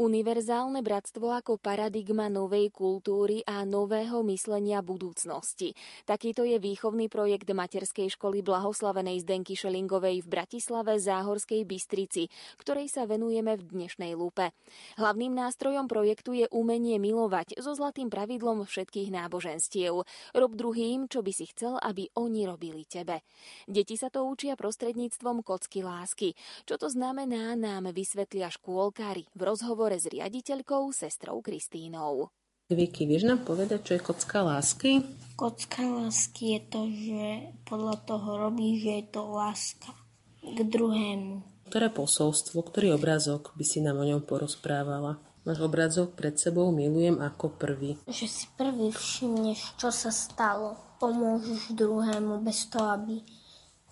Univerzálne 0.00 0.80
bratstvo 0.80 1.28
ako 1.28 1.60
paradigma 1.60 2.32
novej 2.32 2.72
kultúry 2.72 3.44
a 3.44 3.68
nového 3.68 4.24
myslenia 4.32 4.80
budúcnosti. 4.80 5.76
Takýto 6.08 6.40
je 6.40 6.56
výchovný 6.56 7.12
projekt 7.12 7.52
materskej 7.52 8.08
školy 8.16 8.40
Blahoslavenej 8.40 9.20
Zdenky 9.20 9.52
Šelingovej 9.52 10.24
v 10.24 10.30
Bratislave 10.32 10.96
Záhorskej 10.96 11.68
Bystrici, 11.68 12.32
ktorej 12.56 12.88
sa 12.88 13.04
venujeme 13.04 13.60
v 13.60 13.62
dnešnej 13.68 14.16
lúpe. 14.16 14.56
Hlavným 14.96 15.36
nástrojom 15.36 15.84
projektu 15.84 16.32
je 16.32 16.48
umenie 16.48 16.96
milovať 16.96 17.60
so 17.60 17.76
zlatým 17.76 18.08
pravidlom 18.08 18.64
všetkých 18.64 19.12
náboženstiev. 19.12 20.08
Rob 20.32 20.52
druhým, 20.56 21.12
čo 21.12 21.20
by 21.20 21.32
si 21.36 21.52
chcel, 21.52 21.76
aby 21.76 22.08
oni 22.16 22.48
robili 22.48 22.88
tebe. 22.88 23.20
Deti 23.68 24.00
sa 24.00 24.08
to 24.08 24.24
učia 24.24 24.56
prostredníctvom 24.56 25.44
kocky 25.44 25.84
lásky. 25.84 26.32
Čo 26.64 26.80
to 26.80 26.88
znamená, 26.88 27.52
nám 27.52 27.92
vysvetlia 27.92 28.48
škôlkári 28.48 29.28
v 29.36 29.42
rozhovore 29.44 29.89
rozhovore 29.90 29.98
s 29.98 30.06
riaditeľkou, 30.06 30.94
sestrou 30.94 31.42
Kristínou. 31.42 32.30
Vicky, 32.70 33.02
vieš 33.10 33.26
nám 33.26 33.42
povedať, 33.42 33.82
čo 33.82 33.92
je 33.98 34.02
kocka 34.06 34.46
lásky? 34.46 35.02
Kocka 35.34 35.82
lásky 35.82 36.54
je 36.54 36.60
to, 36.70 36.80
že 36.86 37.22
podľa 37.66 37.96
toho 38.06 38.28
robí, 38.38 38.78
že 38.78 39.02
je 39.02 39.04
to 39.10 39.22
láska 39.34 39.90
k 40.46 40.58
druhému. 40.62 41.42
Ktoré 41.66 41.90
posolstvo, 41.90 42.62
ktorý 42.62 42.94
obrazok 42.94 43.50
by 43.58 43.64
si 43.66 43.82
nám 43.82 43.98
o 43.98 44.06
ňom 44.06 44.22
porozprávala? 44.22 45.18
Máš 45.42 45.58
obrazok 45.66 46.14
pred 46.14 46.38
sebou, 46.38 46.70
milujem 46.70 47.18
ako 47.18 47.58
prvý. 47.58 47.98
Že 48.06 48.26
si 48.30 48.46
prvý 48.54 48.94
všimneš, 48.94 49.74
čo 49.74 49.90
sa 49.90 50.14
stalo. 50.14 50.78
Pomôžeš 51.02 51.74
druhému 51.74 52.44
bez 52.44 52.70
toho, 52.70 52.94
aby, 52.94 53.18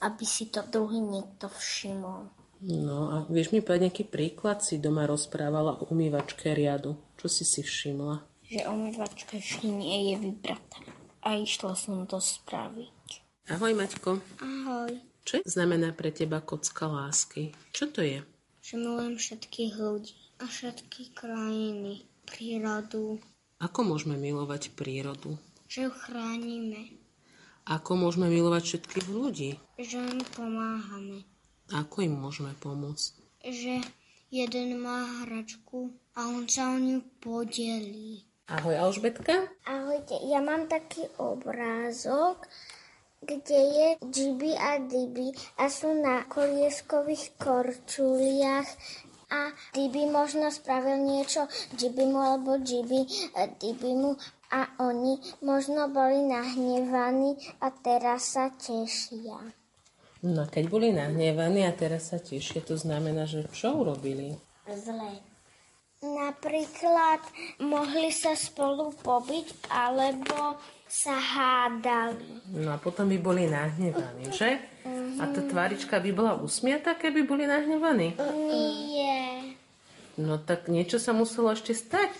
aby 0.04 0.24
si 0.28 0.52
to 0.52 0.62
druhý 0.62 1.02
niekto 1.02 1.50
všimol. 1.50 2.37
No 2.58 3.14
a 3.14 3.16
vieš 3.30 3.54
mi 3.54 3.62
povedať 3.62 3.86
nejaký 3.86 4.04
príklad? 4.10 4.66
Si 4.66 4.82
doma 4.82 5.06
rozprávala 5.06 5.78
o 5.78 5.86
umývačke 5.94 6.50
riadu. 6.50 6.98
Čo 7.14 7.30
si 7.30 7.46
si 7.46 7.62
všimla? 7.62 8.26
Že 8.50 8.66
umývačka 8.66 9.38
nie 9.62 10.10
je 10.10 10.14
vybratá. 10.18 10.82
A 11.22 11.38
išla 11.38 11.78
som 11.78 12.02
to 12.10 12.18
spraviť. 12.18 13.22
Ahoj 13.54 13.72
Maťko. 13.78 14.18
Ahoj. 14.42 14.92
Čo 15.22 15.44
znamená 15.46 15.94
pre 15.94 16.10
teba 16.10 16.42
kocka 16.42 16.88
lásky? 16.88 17.54
Čo 17.70 17.92
to 17.94 18.02
je? 18.02 18.24
Že 18.64 18.74
milujem 18.80 19.14
všetkých 19.20 19.72
ľudí 19.78 20.16
a 20.40 20.44
všetky 20.48 21.14
krajiny, 21.14 22.08
prírodu. 22.26 23.22
Ako 23.62 23.86
môžeme 23.86 24.18
milovať 24.18 24.72
prírodu? 24.74 25.38
Že 25.68 25.88
ju 25.88 25.90
chránime. 25.94 26.82
Ako 27.68 28.00
môžeme 28.00 28.32
milovať 28.32 28.62
všetkých 28.64 29.06
ľudí? 29.12 29.50
Že 29.76 30.16
im 30.16 30.20
pomáhame. 30.32 31.28
Ako 31.68 32.00
im 32.00 32.16
môžeme 32.16 32.56
pomôcť? 32.64 33.12
Že 33.44 33.84
jeden 34.32 34.80
má 34.80 35.04
hračku 35.24 35.92
a 36.16 36.32
on 36.32 36.48
sa 36.48 36.72
o 36.72 36.80
ňu 36.80 37.04
podelí. 37.20 38.24
Ahoj 38.48 38.88
Alžbetka. 38.88 39.52
Ahojte, 39.68 40.16
ja 40.32 40.40
mám 40.40 40.64
taký 40.72 41.04
obrázok, 41.20 42.48
kde 43.20 43.60
je 43.60 43.88
Džiby 44.00 44.56
a 44.56 44.80
Diby 44.80 45.36
a 45.60 45.68
sú 45.68 45.92
na 45.92 46.24
kolieskových 46.24 47.36
korčuliach 47.36 48.68
a 49.28 49.52
Diby 49.76 50.08
možno 50.08 50.48
spravil 50.48 51.04
niečo 51.04 51.44
Džiby 51.76 52.04
mu 52.08 52.20
alebo 52.24 52.56
Džiby 52.56 53.04
Diby 53.60 53.92
mu 53.92 54.16
a 54.48 54.64
oni 54.80 55.20
možno 55.44 55.92
boli 55.92 56.24
nahnevaní 56.24 57.36
a 57.60 57.68
teraz 57.68 58.32
sa 58.32 58.48
tešia. 58.56 59.57
No 60.22 60.50
keď 60.50 60.64
boli 60.66 60.90
nahnevaní 60.90 61.62
a 61.62 61.70
teraz 61.70 62.10
sa 62.10 62.18
tešia, 62.18 62.58
to 62.58 62.74
znamená, 62.74 63.26
že 63.30 63.46
čo 63.54 63.78
urobili? 63.78 64.34
Zle. 64.66 65.22
Napríklad 65.98 67.22
mohli 67.58 68.14
sa 68.14 68.38
spolu 68.38 68.94
pobiť 69.02 69.66
alebo 69.66 70.58
sa 70.86 71.18
hádali. 71.18 72.54
No 72.54 72.70
a 72.74 72.78
potom 72.78 73.10
by 73.10 73.18
boli 73.18 73.50
nahnevaní, 73.50 74.30
že? 74.30 74.62
Uh-huh. 74.86 75.18
A 75.18 75.26
tá 75.26 75.42
tvárička 75.42 75.98
by 75.98 76.10
bola 76.14 76.32
usmiatá, 76.38 76.94
keby 76.94 77.26
boli 77.26 77.50
nahnevaní? 77.50 78.14
Nie. 78.14 79.58
No 80.18 80.38
tak 80.38 80.70
niečo 80.70 81.02
sa 81.02 81.10
muselo 81.10 81.50
ešte 81.50 81.74
stať. 81.74 82.10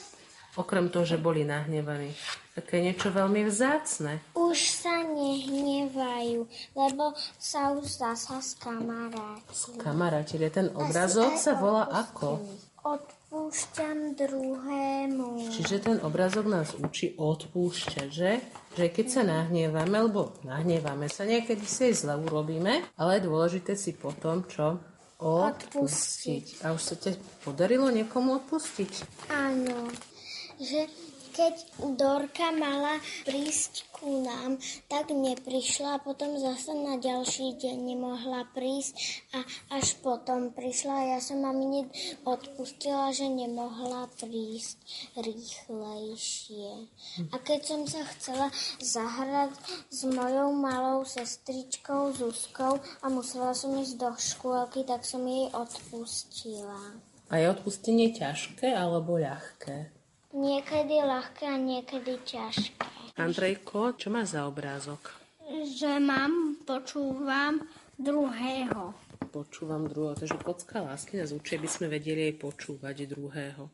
Okrem 0.58 0.90
toho, 0.90 1.06
že 1.06 1.22
boli 1.22 1.46
nahnevaní. 1.46 2.18
Také 2.58 2.82
niečo 2.82 3.14
veľmi 3.14 3.46
vzácne. 3.46 4.18
Už 4.34 4.58
sa 4.82 5.06
nehnevajú, 5.06 6.42
lebo 6.74 7.14
sa 7.38 7.70
už 7.70 7.86
zasa 7.86 8.42
skamaráti. 8.42 9.78
Skamarátili. 9.78 10.50
Ten 10.50 10.74
obrazok 10.74 11.38
sa 11.38 11.54
volá 11.54 11.86
ako? 11.86 12.42
Odpúšťam 12.82 14.18
druhému. 14.18 15.54
Čiže 15.54 15.86
ten 15.86 15.96
obrazok 16.02 16.50
nás 16.50 16.74
učí 16.74 17.14
odpúšťať, 17.14 18.08
že? 18.10 18.42
Že 18.74 18.86
keď 18.90 19.06
sa 19.06 19.22
nahnevame, 19.22 20.10
lebo 20.10 20.34
nahnevame 20.42 21.06
sa, 21.06 21.30
niekedy 21.30 21.62
si 21.62 21.94
aj 21.94 21.94
zle 21.94 22.14
urobíme, 22.26 22.82
ale 22.98 23.22
je 23.22 23.26
dôležité 23.30 23.78
si 23.78 23.94
potom, 23.94 24.42
čo? 24.50 24.82
Odpustiť. 25.22 25.62
odpustiť. 25.78 26.44
A 26.66 26.74
už 26.74 26.82
sa 26.82 26.94
ti 26.98 27.14
podarilo 27.46 27.86
niekomu 27.86 28.42
odpustiť? 28.42 29.06
Áno 29.30 29.94
že 30.58 30.90
keď 31.38 31.54
Dorka 31.94 32.50
mala 32.50 32.98
prísť 33.22 33.86
ku 33.94 34.26
nám, 34.26 34.58
tak 34.90 35.14
neprišla, 35.14 36.02
potom 36.02 36.34
zase 36.34 36.74
na 36.74 36.98
ďalší 36.98 37.54
deň 37.62 37.94
nemohla 37.94 38.50
prísť 38.50 39.22
a 39.38 39.46
až 39.78 40.02
potom 40.02 40.50
prišla. 40.50 41.14
Ja 41.14 41.18
som 41.22 41.46
mamine 41.46 41.86
odpustila, 42.26 43.14
že 43.14 43.30
nemohla 43.30 44.10
prísť 44.18 44.82
rýchlejšie. 45.14 46.90
A 47.30 47.36
keď 47.38 47.60
som 47.62 47.86
sa 47.86 48.02
chcela 48.18 48.50
zahrať 48.82 49.54
s 49.94 50.10
mojou 50.10 50.50
malou 50.58 51.06
sestričkou 51.06 52.18
Zuzkou 52.18 52.82
a 52.82 53.06
musela 53.06 53.54
som 53.54 53.78
ísť 53.78 53.94
do 53.94 54.10
škôlky, 54.10 54.82
tak 54.82 55.06
som 55.06 55.22
jej 55.22 55.46
odpustila. 55.54 56.98
A 57.30 57.38
je 57.38 57.46
odpustenie 57.46 58.10
ťažké 58.10 58.74
alebo 58.74 59.22
ľahké? 59.22 59.97
Niekedy 60.28 61.00
ľahké 61.00 61.48
a 61.48 61.56
niekedy 61.56 62.20
ťažké. 62.20 63.16
Andrejko, 63.16 63.96
čo 63.96 64.12
má 64.12 64.28
za 64.28 64.44
obrázok? 64.44 65.16
Že 65.48 66.04
mám, 66.04 66.60
počúvam 66.68 67.64
druhého. 67.96 68.92
Počúvam 69.32 69.88
druhého. 69.88 70.20
Takže 70.20 70.36
kocka 70.44 70.84
lásky 70.84 71.16
nás 71.16 71.32
učí, 71.32 71.56
aby 71.56 71.64
sme 71.64 71.88
vedeli 71.88 72.28
aj 72.28 72.44
počúvať 72.44 73.08
druhého. 73.08 73.72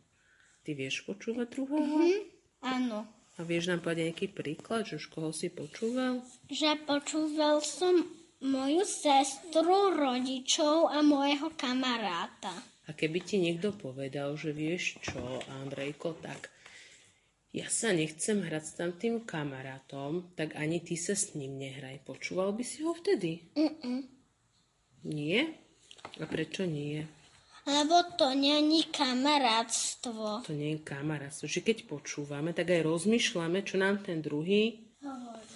Ty 0.63 0.71
vieš 0.73 1.03
počúvať 1.03 1.47
druhého? 1.51 1.83
Mm-hmm, 1.83 2.19
áno. 2.63 3.05
A 3.35 3.43
vieš 3.43 3.75
nám 3.75 3.83
povedať 3.83 4.15
nejaký 4.15 4.29
príklad, 4.31 4.87
že 4.87 5.03
už 5.03 5.11
koho 5.11 5.35
si 5.35 5.51
počúval? 5.51 6.23
Že 6.47 6.87
počúval 6.87 7.59
som 7.67 8.07
moju 8.39 8.87
sestru, 8.87 9.91
rodičov 9.91 10.87
a 10.87 11.03
môjho 11.03 11.51
kamaráta. 11.59 12.55
A 12.85 12.93
keby 12.93 13.19
ti 13.25 13.41
niekto 13.41 13.73
povedal, 13.73 14.37
že 14.37 14.53
vieš 14.53 15.01
čo, 15.01 15.41
Andrejko, 15.65 16.21
tak 16.21 16.53
ja 17.55 17.71
sa 17.71 17.95
nechcem 17.95 18.43
hrať 18.45 18.65
s 18.67 18.73
tam 18.75 18.91
tým 18.99 19.23
kamarátom, 19.23 20.35
tak 20.35 20.59
ani 20.59 20.83
ty 20.83 20.99
sa 20.99 21.15
s 21.15 21.39
ním 21.39 21.57
nehraj. 21.57 22.03
Počúval 22.03 22.51
by 22.53 22.65
si 22.67 22.83
ho 22.83 22.93
vtedy? 22.93 23.47
Mm-mm. 23.55 24.05
Nie? 25.07 25.55
A 26.19 26.27
prečo 26.27 26.67
nie? 26.67 27.07
Lebo 27.65 28.05
to 28.21 28.37
není 28.37 28.85
kamarátstvo. 28.93 30.45
To 30.45 30.53
nie 30.53 30.77
je 30.77 30.85
kamarátstvo. 30.85 31.49
Že 31.49 31.61
keď 31.65 31.79
počúvame, 31.89 32.53
tak 32.53 32.69
aj 32.69 32.85
rozmýšľame, 32.85 33.65
čo 33.65 33.81
nám 33.81 34.05
ten 34.05 34.21
druhý 34.21 34.85
hovorí. 35.01 35.49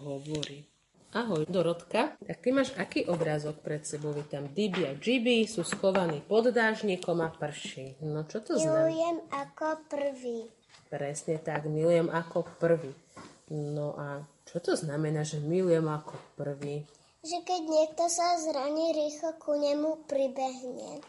hovorí. 0.00 0.69
Ahoj, 1.10 1.42
Dorotka. 1.50 2.14
Tak 2.22 2.38
ty 2.38 2.54
máš 2.54 2.70
aký 2.78 3.10
obrázok 3.10 3.58
pred 3.66 3.82
sebou? 3.82 4.14
Tam 4.30 4.46
Dibi 4.46 4.86
a 4.86 4.94
Džibi 4.94 5.42
sú 5.42 5.66
schovaní 5.66 6.22
pod 6.22 6.54
dážnikom 6.54 7.18
a 7.18 7.34
prší. 7.34 7.98
No 8.06 8.22
čo 8.30 8.38
to 8.38 8.54
znamená? 8.54 8.86
Milujem 8.86 9.18
ako 9.34 9.68
prvý. 9.90 10.38
Presne 10.86 11.42
tak, 11.42 11.66
milujem 11.66 12.06
ako 12.14 12.46
prvý. 12.62 12.94
No 13.50 13.98
a 13.98 14.22
čo 14.46 14.62
to 14.62 14.78
znamená, 14.78 15.26
že 15.26 15.42
milujem 15.42 15.90
ako 15.90 16.14
prvý? 16.38 16.86
Že 17.26 17.42
keď 17.42 17.62
niekto 17.66 18.06
sa 18.06 18.38
zraní, 18.38 18.94
rýchlo 18.94 19.34
ku 19.42 19.58
nemu 19.58 20.06
pribehnem 20.06 21.02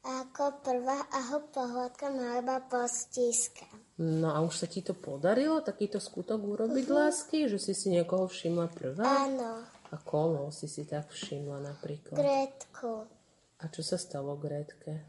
ako 0.00 0.64
prvá 0.64 0.98
a 1.12 1.18
ho 1.28 1.44
pohľadkam 1.52 2.16
alebo 2.16 2.56
postískam. 2.72 3.81
No 4.00 4.32
a 4.32 4.40
už 4.40 4.64
sa 4.64 4.66
ti 4.70 4.80
to 4.80 4.96
podarilo, 4.96 5.60
takýto 5.60 6.00
skutok 6.00 6.40
urobiť 6.40 6.86
uh-huh. 6.88 6.98
lásky, 7.06 7.44
že 7.44 7.60
si 7.60 7.76
si 7.76 7.92
niekoho 7.92 8.24
všimla 8.24 8.72
prvá? 8.72 9.04
Áno. 9.04 9.68
A 9.92 9.96
koho 10.00 10.48
si 10.48 10.64
si 10.64 10.88
tak 10.88 11.12
všimla 11.12 11.60
napríklad? 11.60 12.16
Gretku. 12.16 13.04
A 13.60 13.64
čo 13.68 13.84
sa 13.84 14.00
stalo 14.00 14.40
Gretke? 14.40 15.04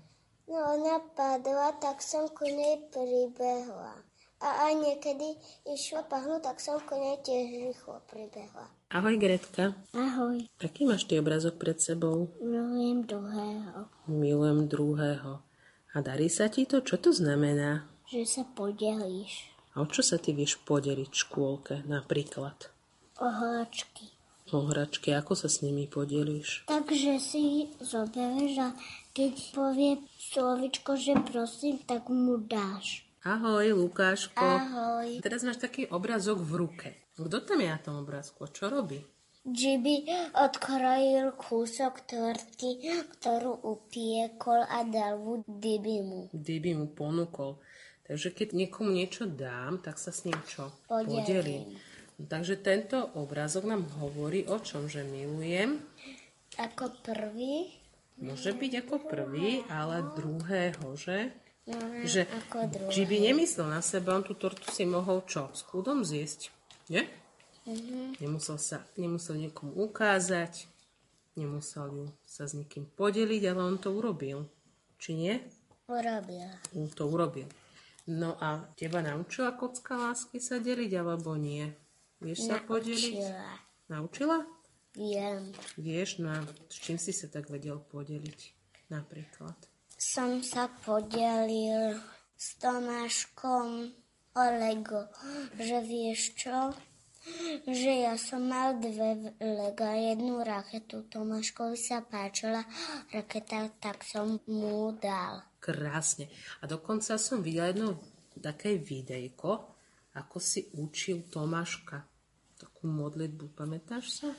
No 0.51 0.59
ona 0.75 0.99
padla, 1.15 1.71
tak 1.79 2.03
som 2.03 2.27
ku 2.27 2.43
nej 2.43 2.83
pribehla. 2.91 3.95
A 4.43 4.67
aj 4.67 4.73
niekedy 4.75 5.39
išla 5.71 6.03
pahnúť, 6.03 6.51
tak 6.51 6.59
som 6.59 6.75
ku 6.83 6.99
nej 6.99 7.15
tiež 7.23 7.71
rýchlo 7.71 8.03
pribehla. 8.11 8.67
Ahoj 8.91 9.15
Gretka. 9.15 9.71
Ahoj. 9.95 10.43
Aký 10.59 10.83
máš 10.83 11.07
ty 11.07 11.15
obrazok 11.15 11.55
pred 11.55 11.79
sebou? 11.79 12.27
Milujem 12.43 13.07
druhého. 13.07 13.87
Milujem 14.11 14.67
druhého. 14.67 15.39
A 15.39 15.53
A 15.93 16.01
darí 16.01 16.25
sa 16.25 16.49
ti 16.49 16.65
to? 16.65 16.81
Čo 16.81 16.97
to 16.97 17.11
znamená? 17.13 17.92
Že 18.13 18.29
sa 18.29 18.43
podelíš 18.45 19.49
A 19.73 19.81
o 19.81 19.89
čo 19.89 20.05
sa 20.05 20.21
ty 20.21 20.37
vieš 20.37 20.61
podeliť 20.61 21.09
v 21.09 21.17
škôlke 21.17 21.75
napríklad? 21.89 22.69
o 23.17 23.25
hláčky. 23.29 24.13
O 24.53 24.69
hračky, 24.69 25.09
ako 25.17 25.33
sa 25.33 25.49
s 25.49 25.65
nimi 25.65 25.89
podelíš? 25.89 26.69
Takže 26.69 27.17
si 27.17 27.73
zoberieš 27.81 28.53
a 28.61 28.69
keď 29.17 29.33
povie 29.55 29.91
slovičko, 30.19 30.93
že 30.93 31.17
prosím, 31.25 31.81
tak 31.89 32.05
mu 32.13 32.37
dáš. 32.37 33.01
Ahoj, 33.23 33.71
Lukáško. 33.73 34.37
Ahoj. 34.37 35.23
Teraz 35.23 35.41
máš 35.41 35.57
taký 35.57 35.87
obrazok 35.89 36.37
v 36.37 36.53
ruke. 36.53 36.89
Kto 37.15 37.41
tam 37.41 37.63
je 37.63 37.69
na 37.71 37.79
tom 37.79 37.95
obrázku? 38.03 38.45
Čo 38.51 38.67
robí? 38.69 38.99
Jibi 39.43 40.07
odkrojil 40.37 41.35
kúsok 41.35 42.07
torty, 42.07 42.79
ktorú 43.15 43.63
upiekol 43.63 44.63
a 44.63 44.87
dal 44.87 45.19
mu 45.19 45.43
Dibimu. 45.43 46.31
Kdyby 46.31 46.79
mu 46.79 46.87
ponúkol. 46.91 47.59
Takže 48.03 48.35
keď 48.35 48.51
niekomu 48.51 48.91
niečo 48.91 49.23
dám, 49.23 49.79
tak 49.79 49.95
sa 49.95 50.11
s 50.11 50.27
ním 50.27 50.35
čo? 50.43 50.71
Podelím. 50.85 51.23
Podelím. 51.23 51.63
Takže 52.23 52.55
tento 52.59 52.99
obrázok 53.15 53.63
nám 53.65 53.87
hovorí 53.99 54.45
o 54.45 54.59
čom, 54.59 54.85
že 54.91 55.01
milujem. 55.07 55.81
Ako 56.59 56.93
prvý, 57.01 57.73
Môže 58.21 58.53
byť 58.53 58.85
ako 58.85 58.95
prvý, 59.09 59.65
ale 59.73 60.05
druhého, 60.13 60.93
že? 60.93 61.33
no, 61.65 61.81
Že 62.05 62.29
ako 62.29 62.57
druhý. 62.69 62.91
Gibi 62.93 63.17
nemyslel 63.25 63.65
na 63.65 63.81
seba, 63.81 64.13
on 64.13 64.21
tú 64.21 64.37
tortu 64.37 64.69
si 64.69 64.85
mohol 64.85 65.25
čo? 65.25 65.49
S 65.49 65.65
chudom 65.65 66.05
zjesť. 66.05 66.53
Nie? 66.93 67.09
Mhm. 67.65 68.21
Nemusel 68.21 68.61
sa, 68.61 68.85
nemusel 68.99 69.39
niekomu 69.41 69.73
ukázať, 69.89 70.67
nemusel 71.33 71.89
ju 71.89 72.05
sa 72.27 72.45
s 72.45 72.53
nikým 72.53 72.85
podeliť, 72.85 73.41
ale 73.49 73.61
on 73.65 73.77
to 73.81 73.89
urobil. 73.89 74.45
Či 75.01 75.09
nie? 75.17 75.35
Urobil. 75.89 76.47
On 76.77 76.85
to 76.93 77.09
urobil. 77.09 77.49
No 78.03 78.35
a 78.35 78.67
teba 78.75 78.99
naučila 78.99 79.55
kocka 79.55 79.95
lásky 79.95 80.43
sa 80.43 80.59
deliť, 80.59 80.91
alebo 80.99 81.39
nie? 81.39 81.71
Vieš 82.19 82.51
sa 82.51 82.59
podeliť? 82.59 83.15
Naučila. 83.15 83.51
Naučila? 83.87 84.37
Viem. 84.93 85.55
Vieš, 85.79 86.21
no 86.21 86.29
a 86.29 86.39
s 86.69 86.77
čím 86.77 86.99
si 87.01 87.15
sa 87.15 87.31
tak 87.31 87.49
vedel 87.49 87.79
podeliť? 87.79 88.39
Napríklad. 88.91 89.55
Som 89.97 90.43
sa 90.43 90.67
podelil 90.69 91.97
s 92.35 92.59
Tomáškom 92.59 93.89
o 94.35 94.43
Lego, 94.59 95.07
že 95.55 95.79
vieš 95.81 96.35
čo? 96.35 96.75
Že 97.63 97.91
ja 98.03 98.15
som 98.19 98.43
mal 98.43 98.75
dve 98.83 99.33
Lega, 99.39 99.95
jednu 99.95 100.43
raketu. 100.43 101.07
Tomáškovi 101.07 101.79
sa 101.79 102.03
páčila 102.03 102.67
raketa, 103.15 103.71
tak 103.79 104.03
som 104.03 104.39
mu 104.47 104.91
dal. 104.99 105.39
Krásne. 105.63 106.27
A 106.59 106.67
dokonca 106.67 107.15
som 107.15 107.39
videla 107.39 107.71
jedno 107.71 107.95
také 108.43 108.75
videjko, 108.75 109.71
ako 110.19 110.37
si 110.43 110.67
učil 110.75 111.23
Tomáška. 111.31 112.03
Takú 112.59 112.91
modlitbu, 112.91 113.55
pamätáš 113.55 114.23
sa? 114.23 114.29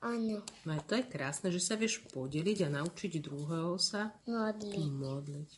Áno, 0.00 0.40
No 0.64 0.80
to 0.88 0.96
je 0.96 1.04
krásne, 1.04 1.52
že 1.52 1.60
sa 1.60 1.76
vieš 1.76 2.00
podeliť 2.08 2.64
a 2.64 2.72
naučiť 2.80 3.20
druhého 3.20 3.76
sa 3.76 4.16
modli. 4.24 4.80
modliť. 4.88 5.50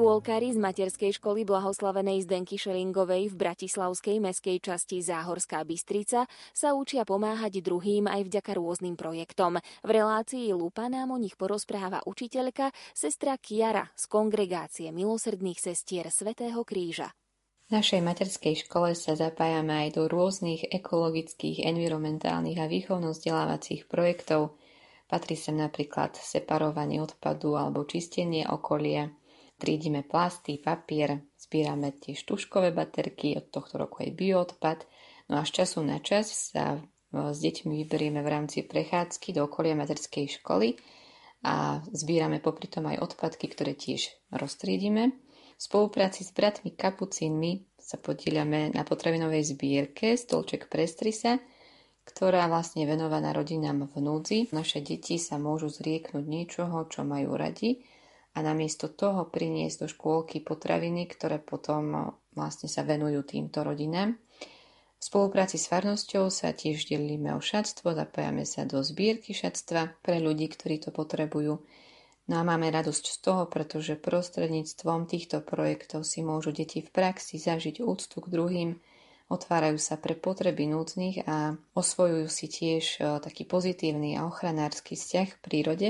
Škôlkari 0.00 0.48
z 0.48 0.56
materskej 0.56 1.12
školy 1.20 1.44
blahoslavenej 1.44 2.24
Zdenky 2.24 2.56
Šelingovej 2.56 3.28
v 3.28 3.34
bratislavskej 3.36 4.16
meskej 4.16 4.56
časti 4.56 5.04
Záhorská 5.04 5.60
Bystrica 5.68 6.24
sa 6.56 6.72
učia 6.72 7.04
pomáhať 7.04 7.60
druhým 7.60 8.08
aj 8.08 8.24
vďaka 8.24 8.56
rôznym 8.56 8.96
projektom. 8.96 9.60
V 9.60 9.90
relácii 9.92 10.56
Lupa 10.56 10.88
nám 10.88 11.12
o 11.12 11.20
nich 11.20 11.36
porozpráva 11.36 12.00
učiteľka 12.08 12.72
sestra 12.96 13.36
Kiara 13.36 13.92
z 13.92 14.08
kongregácie 14.08 14.88
milosrdných 14.88 15.60
sestier 15.60 16.08
Svetého 16.08 16.64
kríža. 16.64 17.12
V 17.68 17.76
našej 17.76 18.00
materskej 18.00 18.56
škole 18.64 18.96
sa 18.96 19.12
zapájame 19.12 19.84
aj 19.84 20.00
do 20.00 20.08
rôznych 20.08 20.64
ekologických, 20.64 21.68
environmentálnych 21.68 22.56
a 22.56 22.72
výchovno-vzdelávacích 22.72 23.84
projektov. 23.84 24.56
Patrí 25.12 25.36
sem 25.36 25.60
napríklad 25.60 26.16
separovanie 26.16 27.04
odpadu 27.04 27.60
alebo 27.60 27.84
čistenie 27.84 28.48
okolia. 28.48 29.12
Triedime 29.60 30.00
plasty, 30.08 30.56
papier, 30.56 31.20
zbierame 31.36 31.92
tiež 31.92 32.24
tuškové 32.24 32.72
baterky, 32.72 33.36
od 33.36 33.52
tohto 33.52 33.76
roku 33.76 34.00
aj 34.00 34.16
bioodpad. 34.16 34.88
No 35.28 35.36
a 35.36 35.44
z 35.44 35.60
času 35.60 35.84
na 35.84 36.00
čas 36.00 36.32
sa 36.32 36.80
e, 36.80 36.80
s 37.12 37.36
deťmi 37.44 37.84
vyberieme 37.84 38.24
v 38.24 38.32
rámci 38.32 38.64
prechádzky 38.64 39.36
do 39.36 39.44
okolia 39.44 39.76
materskej 39.76 40.40
školy 40.40 40.80
a 41.44 41.84
zbierame 41.92 42.40
popri 42.40 42.72
tom 42.72 42.88
aj 42.88 43.04
odpadky, 43.04 43.52
ktoré 43.52 43.76
tiež 43.76 44.08
roztriedime. 44.32 45.20
V 45.54 45.60
spolupráci 45.60 46.24
s 46.24 46.32
bratmi 46.32 46.72
Kapucínmi 46.72 47.76
sa 47.76 48.00
podieľame 48.00 48.72
na 48.72 48.80
potravinovej 48.80 49.52
zbierke 49.52 50.16
Stolček 50.16 50.72
pre 50.72 50.88
strisa, 50.88 51.36
ktorá 52.08 52.48
vlastne 52.48 52.88
je 52.88 52.96
venovaná 52.96 53.36
rodinám 53.36 53.92
v 53.92 54.00
núdzi. 54.00 54.38
Naše 54.56 54.80
deti 54.80 55.20
sa 55.20 55.36
môžu 55.36 55.68
zrieknúť 55.68 56.24
niečoho, 56.24 56.88
čo 56.88 57.04
majú 57.04 57.36
radi 57.36 57.84
a 58.34 58.38
namiesto 58.40 58.86
toho 58.86 59.26
priniesť 59.26 59.76
do 59.84 59.86
škôlky 59.90 60.38
potraviny, 60.44 61.10
ktoré 61.10 61.42
potom 61.42 62.14
vlastne 62.34 62.70
sa 62.70 62.86
venujú 62.86 63.26
týmto 63.26 63.66
rodinám. 63.66 64.14
V 65.00 65.02
spolupráci 65.02 65.56
s 65.56 65.66
farnosťou 65.72 66.28
sa 66.28 66.52
tiež 66.52 66.84
delíme 66.84 67.32
o 67.32 67.40
šatstvo, 67.40 67.96
zapájame 67.96 68.44
sa 68.44 68.68
do 68.68 68.84
zbierky 68.84 69.32
šatstva 69.32 69.96
pre 70.04 70.20
ľudí, 70.20 70.52
ktorí 70.52 70.76
to 70.76 70.92
potrebujú. 70.92 71.64
No 72.28 72.34
a 72.36 72.46
máme 72.46 72.70
radosť 72.70 73.04
z 73.08 73.16
toho, 73.24 73.42
pretože 73.48 73.98
prostredníctvom 73.98 75.08
týchto 75.08 75.42
projektov 75.42 76.04
si 76.04 76.20
môžu 76.20 76.52
deti 76.52 76.84
v 76.84 76.92
praxi 76.92 77.40
zažiť 77.40 77.82
úctu 77.82 78.22
k 78.22 78.30
druhým, 78.30 78.70
otvárajú 79.32 79.80
sa 79.80 79.96
pre 79.96 80.18
potreby 80.18 80.68
núdznych 80.68 81.24
a 81.24 81.56
osvojujú 81.74 82.26
si 82.28 82.46
tiež 82.50 82.84
e, 82.98 83.18
taký 83.22 83.46
pozitívny 83.46 84.18
a 84.18 84.26
ochranársky 84.26 84.98
vzťah 84.98 85.26
k 85.26 85.42
prírode. 85.42 85.88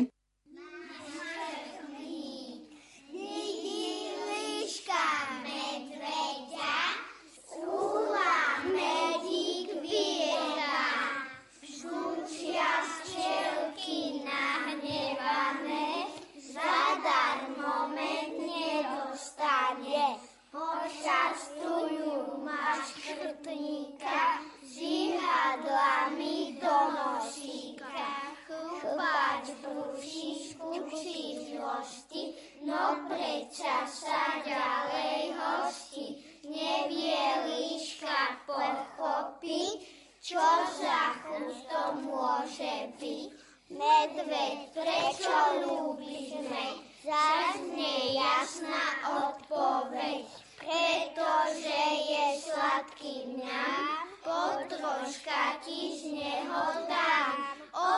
košti, 31.81 32.37
no 32.69 33.09
preča 33.09 33.89
sa 33.89 34.45
ďalej 34.45 35.33
hosti, 35.33 36.07
nevie 36.45 37.25
líška 37.49 38.45
pochopiť, 38.45 39.81
čo 40.21 40.45
za 40.77 41.17
chustom 41.25 42.05
môže 42.05 42.93
byť. 43.01 43.29
Medveď, 43.71 44.59
prečo 44.77 45.37
ľúbiš 45.65 46.43
meď, 46.53 46.77
zas 47.01 47.57
nejasná 47.73 48.87
odpoveď, 49.25 50.27
pretože 50.61 51.81
je 52.13 52.25
sladký 52.45 53.41
mňam, 53.41 54.05
potroška 54.21 55.65
ti 55.65 55.97
z 55.97 56.03
neho 56.13 56.65
dám. 56.93 57.57
O, 57.73 57.89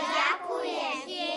ďakujem 0.00 0.96
ti. 1.04 1.27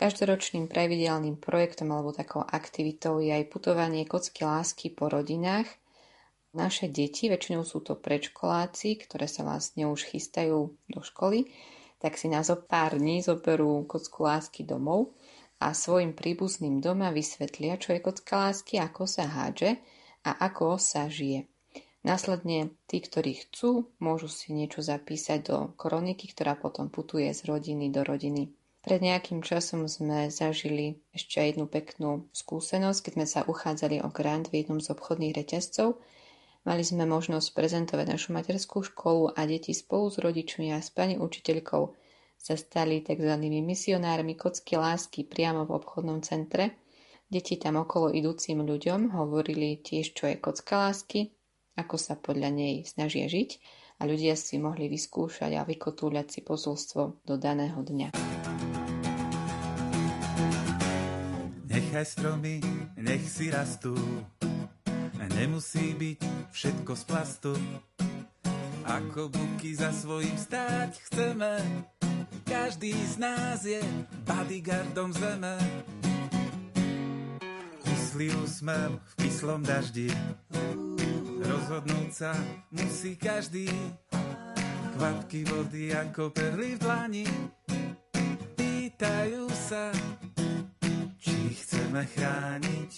Každoročným 0.00 0.64
pravidelným 0.64 1.36
projektom 1.36 1.92
alebo 1.92 2.16
takou 2.16 2.40
aktivitou 2.40 3.20
je 3.20 3.36
aj 3.36 3.52
putovanie 3.52 4.08
kocky 4.08 4.48
lásky 4.48 4.88
po 4.88 5.12
rodinách. 5.12 5.68
Naše 6.56 6.88
deti, 6.88 7.28
väčšinou 7.28 7.68
sú 7.68 7.84
to 7.84 8.00
predškoláci, 8.00 8.96
ktoré 8.96 9.28
sa 9.28 9.44
vlastne 9.44 9.84
už 9.92 10.08
chystajú 10.08 10.72
do 10.88 11.00
školy, 11.04 11.52
tak 12.00 12.16
si 12.16 12.32
na 12.32 12.40
zo 12.40 12.56
pár 12.56 12.96
dní 12.96 13.20
zoberú 13.20 13.84
kocku 13.84 14.24
lásky 14.24 14.64
domov 14.64 15.12
a 15.60 15.76
svojim 15.76 16.16
príbuzným 16.16 16.80
doma 16.80 17.12
vysvetlia, 17.12 17.76
čo 17.76 17.92
je 17.92 18.00
kocka 18.00 18.48
lásky, 18.48 18.80
ako 18.80 19.04
sa 19.04 19.28
hádže 19.28 19.76
a 20.24 20.32
ako 20.48 20.80
sa 20.80 21.12
žije. 21.12 21.44
Následne 22.08 22.72
tí, 22.88 23.04
ktorí 23.04 23.36
chcú, 23.44 23.92
môžu 24.00 24.32
si 24.32 24.56
niečo 24.56 24.80
zapísať 24.80 25.38
do 25.44 25.56
kroniky, 25.76 26.32
ktorá 26.32 26.56
potom 26.56 26.88
putuje 26.88 27.28
z 27.36 27.44
rodiny 27.44 27.92
do 27.92 28.00
rodiny. 28.00 28.48
Pred 28.80 29.04
nejakým 29.04 29.44
časom 29.44 29.84
sme 29.92 30.32
zažili 30.32 31.04
ešte 31.12 31.36
jednu 31.36 31.68
peknú 31.68 32.32
skúsenosť, 32.32 32.98
keď 33.04 33.12
sme 33.12 33.26
sa 33.28 33.40
uchádzali 33.44 34.00
o 34.00 34.08
grant 34.08 34.48
v 34.48 34.64
jednom 34.64 34.80
z 34.80 34.96
obchodných 34.96 35.36
reťazcov. 35.36 36.00
Mali 36.64 36.80
sme 36.80 37.04
možnosť 37.04 37.52
prezentovať 37.52 38.06
našu 38.08 38.32
materskú 38.32 38.80
školu 38.80 39.36
a 39.36 39.44
deti 39.44 39.76
spolu 39.76 40.08
s 40.08 40.16
rodičmi 40.16 40.72
a 40.72 40.80
s 40.80 40.88
pani 40.88 41.20
učiteľkou 41.20 41.92
sa 42.40 42.56
stali 42.56 43.04
tzv. 43.04 43.36
misionármi 43.60 44.32
kocky 44.32 44.80
lásky 44.80 45.28
priamo 45.28 45.68
v 45.68 45.76
obchodnom 45.76 46.24
centre. 46.24 46.80
Deti 47.28 47.60
tam 47.60 47.84
okolo 47.84 48.08
idúcim 48.16 48.64
ľuďom 48.64 49.12
hovorili 49.12 49.76
tiež, 49.84 50.16
čo 50.16 50.24
je 50.24 50.40
kocka 50.40 50.88
lásky, 50.88 51.36
ako 51.76 52.00
sa 52.00 52.16
podľa 52.16 52.48
nej 52.48 52.74
snažia 52.88 53.28
žiť 53.28 53.50
a 54.00 54.08
ľudia 54.08 54.32
si 54.40 54.56
mohli 54.56 54.88
vyskúšať 54.88 55.52
a 55.60 55.68
vykotúľať 55.68 56.26
si 56.32 56.40
posolstvo 56.40 57.28
do 57.28 57.34
daného 57.36 57.84
dňa. 57.84 58.29
Nechaj 61.90 62.06
stromy, 62.06 62.62
nech 63.02 63.26
si 63.26 63.50
rastú, 63.50 63.98
nemusí 65.34 65.90
byť 65.98 66.22
všetko 66.54 66.92
z 66.94 67.02
plastu. 67.02 67.52
Ako 68.86 69.26
buky 69.26 69.74
za 69.74 69.90
svojím 69.90 70.38
stáť 70.38 70.94
chceme, 71.10 71.58
každý 72.46 72.94
z 72.94 73.14
nás 73.18 73.66
je 73.66 73.82
bodyguardom 74.22 75.10
zeme. 75.10 75.58
Kyslý 77.82 78.38
úsmev 78.38 78.94
v 78.94 79.12
kyslom 79.26 79.66
daždi, 79.66 80.14
rozhodnúť 81.42 82.10
sa 82.14 82.38
musí 82.70 83.18
každý. 83.18 83.66
Kvapky 84.94 85.42
vody 85.42 85.90
ako 85.90 86.30
perly 86.30 86.78
v 86.78 86.82
dlani, 86.86 87.26
pýtajú 88.54 89.50
sa, 89.50 89.90
chceme 91.54 92.06
chrániť. 92.06 92.92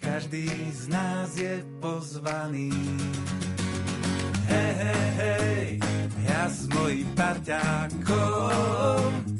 Každý 0.00 0.48
z 0.72 0.88
nás 0.88 1.36
je 1.36 1.64
pozvaný. 1.78 2.72
Hej, 4.48 4.72
hej, 4.74 5.10
hej, 5.20 5.78
ja 6.24 6.48
s 6.48 6.66
mojím 6.70 7.08
parťákom. 7.14 9.35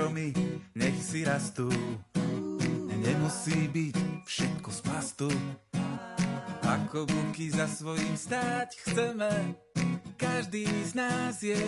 Stromy, 0.00 0.32
nech 0.80 0.96
si 0.96 1.28
rastú. 1.28 1.68
Nemusí 3.04 3.68
byť 3.68 4.24
všetko 4.24 4.68
z 4.72 4.80
plastu. 4.80 5.28
Ako 6.64 7.04
buky 7.04 7.52
za 7.52 7.68
svojím 7.68 8.16
stáť 8.16 8.80
chceme, 8.80 9.60
každý 10.16 10.64
z 10.88 10.92
nás 10.96 11.44
je 11.44 11.60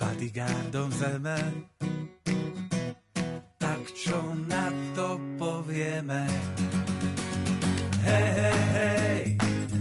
bodyguardom 0.00 0.88
zeme. 0.88 1.36
Tak 3.60 3.80
čo 3.92 4.16
na 4.48 4.72
to 4.96 5.20
povieme? 5.36 6.24
Hej, 8.08 8.28
hej, 8.40 8.62
hej, 8.72 9.20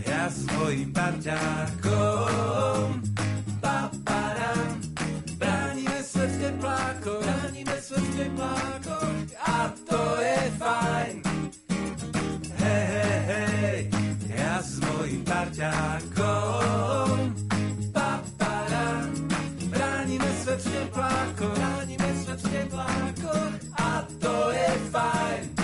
ja 0.03 0.27
s 0.27 0.43
mojím 0.51 0.91
parťákom 0.91 3.10
teplákoch, 6.51 7.23
chránime 7.23 7.75
svet 7.81 8.03
v 8.03 8.15
teplákoch 8.17 9.19
a 9.47 9.57
to 9.87 10.01
je 10.19 10.41
fajn. 10.59 11.13
Hej, 12.59 12.85
hej, 12.91 13.19
hej, 13.31 13.79
ja 14.35 14.55
s 14.59 14.79
mojím 14.83 15.23
parťákom. 15.23 17.15
Papara, 17.95 19.07
bránime 19.71 20.29
svet 20.43 20.59
v 20.59 20.67
teplákoch, 20.75 21.55
bránime 21.55 22.09
svet 22.19 22.39
v 22.43 22.47
teplákoch 22.51 23.53
a 23.79 23.89
to 24.19 24.35
je 24.51 24.71
fajn. 24.91 25.61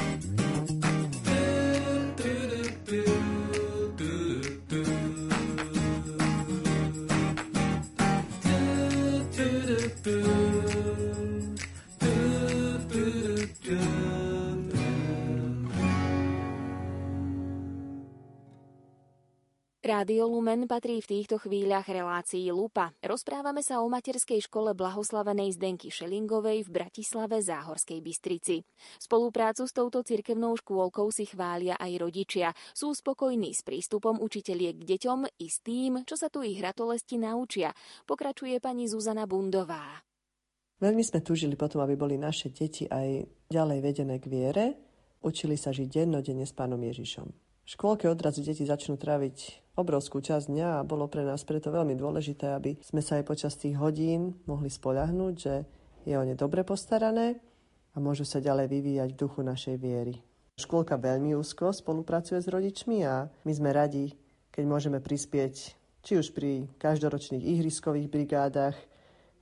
Rádio 19.88 20.28
Lumen 20.28 20.68
patrí 20.68 21.00
v 21.00 21.08
týchto 21.16 21.40
chvíľach 21.40 21.88
relácii 21.88 22.52
Lupa. 22.52 22.92
Rozprávame 23.00 23.64
sa 23.64 23.80
o 23.80 23.88
materskej 23.88 24.44
škole 24.44 24.76
blahoslavenej 24.76 25.56
Zdenky 25.56 25.88
Šelingovej 25.88 26.68
v 26.68 26.76
Bratislave 26.76 27.40
Záhorskej 27.40 28.04
Bystrici. 28.04 28.68
Spoluprácu 29.00 29.64
s 29.64 29.72
touto 29.72 30.04
cirkevnou 30.04 30.60
škôlkou 30.60 31.08
si 31.16 31.24
chvália 31.24 31.80
aj 31.80 32.04
rodičia. 32.04 32.52
Sú 32.76 32.92
spokojní 32.92 33.56
s 33.56 33.64
prístupom 33.64 34.20
učiteľiek 34.20 34.76
k 34.76 34.88
deťom 34.92 35.24
i 35.40 35.48
s 35.48 35.64
tým, 35.64 36.04
čo 36.04 36.20
sa 36.20 36.28
tu 36.28 36.44
ich 36.44 36.60
ratolesti 36.60 37.16
naučia. 37.16 37.72
Pokračuje 38.04 38.60
pani 38.60 38.92
Zuzana 38.92 39.24
Bundová. 39.24 40.04
Veľmi 40.84 41.00
sme 41.00 41.24
túžili 41.24 41.56
potom, 41.56 41.80
aby 41.80 41.96
boli 41.96 42.20
naše 42.20 42.52
deti 42.52 42.92
aj 42.92 43.24
ďalej 43.48 43.80
vedené 43.80 44.20
k 44.20 44.28
viere, 44.28 44.66
učili 45.24 45.56
sa 45.56 45.72
žiť 45.72 45.88
dennodenne 45.88 46.44
s 46.44 46.52
pánom 46.52 46.84
Ježišom. 46.84 47.47
V 47.68 47.76
škôlke 47.76 48.08
odrazu 48.08 48.48
deti 48.48 48.64
začnú 48.64 48.96
tráviť 48.96 49.68
obrovskú 49.76 50.24
časť 50.24 50.48
dňa 50.48 50.70
a 50.80 50.88
bolo 50.88 51.12
pre 51.12 51.28
nás 51.28 51.44
preto 51.44 51.68
veľmi 51.68 52.00
dôležité, 52.00 52.56
aby 52.56 52.80
sme 52.80 53.04
sa 53.04 53.20
aj 53.20 53.28
počas 53.28 53.60
tých 53.60 53.76
hodín 53.76 54.40
mohli 54.48 54.72
spoľahnúť, 54.72 55.34
že 55.36 55.68
je 56.08 56.16
o 56.16 56.24
ne 56.24 56.32
dobre 56.40 56.64
postarané 56.64 57.44
a 57.92 58.00
môžu 58.00 58.24
sa 58.24 58.40
ďalej 58.40 58.72
vyvíjať 58.72 59.10
v 59.12 59.20
duchu 59.20 59.44
našej 59.44 59.84
viery. 59.84 60.16
Škôlka 60.56 60.96
veľmi 60.96 61.36
úzko 61.36 61.76
spolupracuje 61.76 62.40
s 62.40 62.48
rodičmi 62.48 63.04
a 63.04 63.28
my 63.44 63.52
sme 63.52 63.76
radi, 63.76 64.16
keď 64.56 64.64
môžeme 64.64 65.04
prispieť 65.04 65.76
či 66.08 66.14
už 66.16 66.32
pri 66.32 66.72
každoročných 66.80 67.44
ihriskových 67.44 68.08
brigádach, 68.08 68.80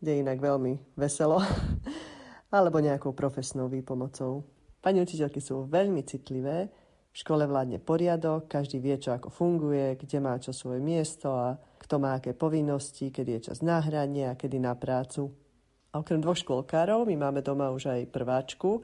kde 0.01 0.09
je 0.09 0.21
inak 0.26 0.41
veľmi 0.41 0.97
veselo, 0.97 1.45
alebo 2.57 2.82
nejakou 2.82 3.13
profesnou 3.13 3.69
výpomocou. 3.69 4.41
Pani 4.82 5.05
učiteľky 5.05 5.38
sú 5.38 5.69
veľmi 5.69 6.01
citlivé 6.09 6.73
v 7.16 7.24
škole 7.24 7.47
vládne 7.47 7.80
poriadok, 7.80 8.51
každý 8.51 8.84
vie, 8.84 8.99
čo 8.99 9.16
ako 9.16 9.32
funguje, 9.32 9.95
kde 9.95 10.20
má 10.20 10.36
čo 10.36 10.51
svoje 10.51 10.84
miesto 10.84 11.32
a 11.32 11.55
kto 11.80 11.95
má 11.95 12.20
aké 12.20 12.36
povinnosti, 12.36 13.07
kedy 13.07 13.39
je 13.39 13.41
čas 13.47 13.63
na 13.63 13.80
hranie 13.80 14.28
a 14.28 14.36
kedy 14.36 14.59
na 14.59 14.76
prácu. 14.76 15.32
A 15.95 16.03
okrem 16.03 16.20
dvoch 16.20 16.36
škôlkárov 16.36 17.07
my 17.07 17.16
máme 17.16 17.39
doma 17.39 17.72
už 17.72 17.88
aj 17.88 18.11
prváčku, 18.11 18.84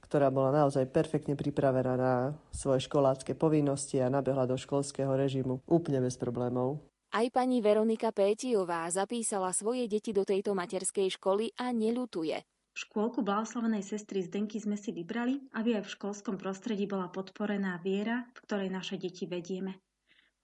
ktorá 0.00 0.32
bola 0.32 0.64
naozaj 0.64 0.88
perfektne 0.88 1.36
pripravená 1.36 1.94
na 2.00 2.14
svoje 2.48 2.88
školácké 2.88 3.36
povinnosti 3.36 4.00
a 4.00 4.08
nabehla 4.08 4.48
do 4.48 4.56
školského 4.56 5.12
režimu 5.12 5.60
úplne 5.68 6.00
bez 6.00 6.16
problémov. 6.16 6.80
Aj 7.12 7.28
pani 7.28 7.60
Veronika 7.60 8.08
Pétiová 8.08 8.88
zapísala 8.88 9.52
svoje 9.52 9.84
deti 9.84 10.16
do 10.16 10.24
tejto 10.24 10.56
materskej 10.56 11.12
školy 11.20 11.52
a 11.60 11.76
neľutuje. 11.76 12.55
Škôlku 12.76 13.24
blahoslavenej 13.24 13.80
sestry 13.80 14.20
Zdenky 14.20 14.60
sme 14.60 14.76
si 14.76 14.92
vybrali, 14.92 15.40
aby 15.56 15.80
aj 15.80 15.88
v 15.88 15.92
školskom 15.96 16.36
prostredí 16.36 16.84
bola 16.84 17.08
podporená 17.08 17.80
viera, 17.80 18.28
v 18.36 18.38
ktorej 18.44 18.68
naše 18.68 19.00
deti 19.00 19.24
vedieme. 19.24 19.80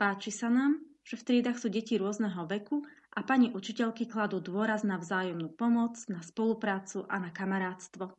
Páči 0.01 0.33
sa 0.33 0.49
nám, 0.49 0.80
že 1.05 1.20
v 1.20 1.28
triedach 1.28 1.61
sú 1.61 1.68
deti 1.68 2.01
rôzneho 2.01 2.49
veku 2.49 2.89
a 3.12 3.20
pani 3.20 3.53
učiteľky 3.53 4.09
kladú 4.09 4.41
dôraz 4.41 4.80
na 4.80 4.97
vzájomnú 4.97 5.53
pomoc, 5.53 6.01
na 6.09 6.24
spoluprácu 6.24 7.05
a 7.05 7.20
na 7.20 7.28
kamarátstvo. 7.28 8.16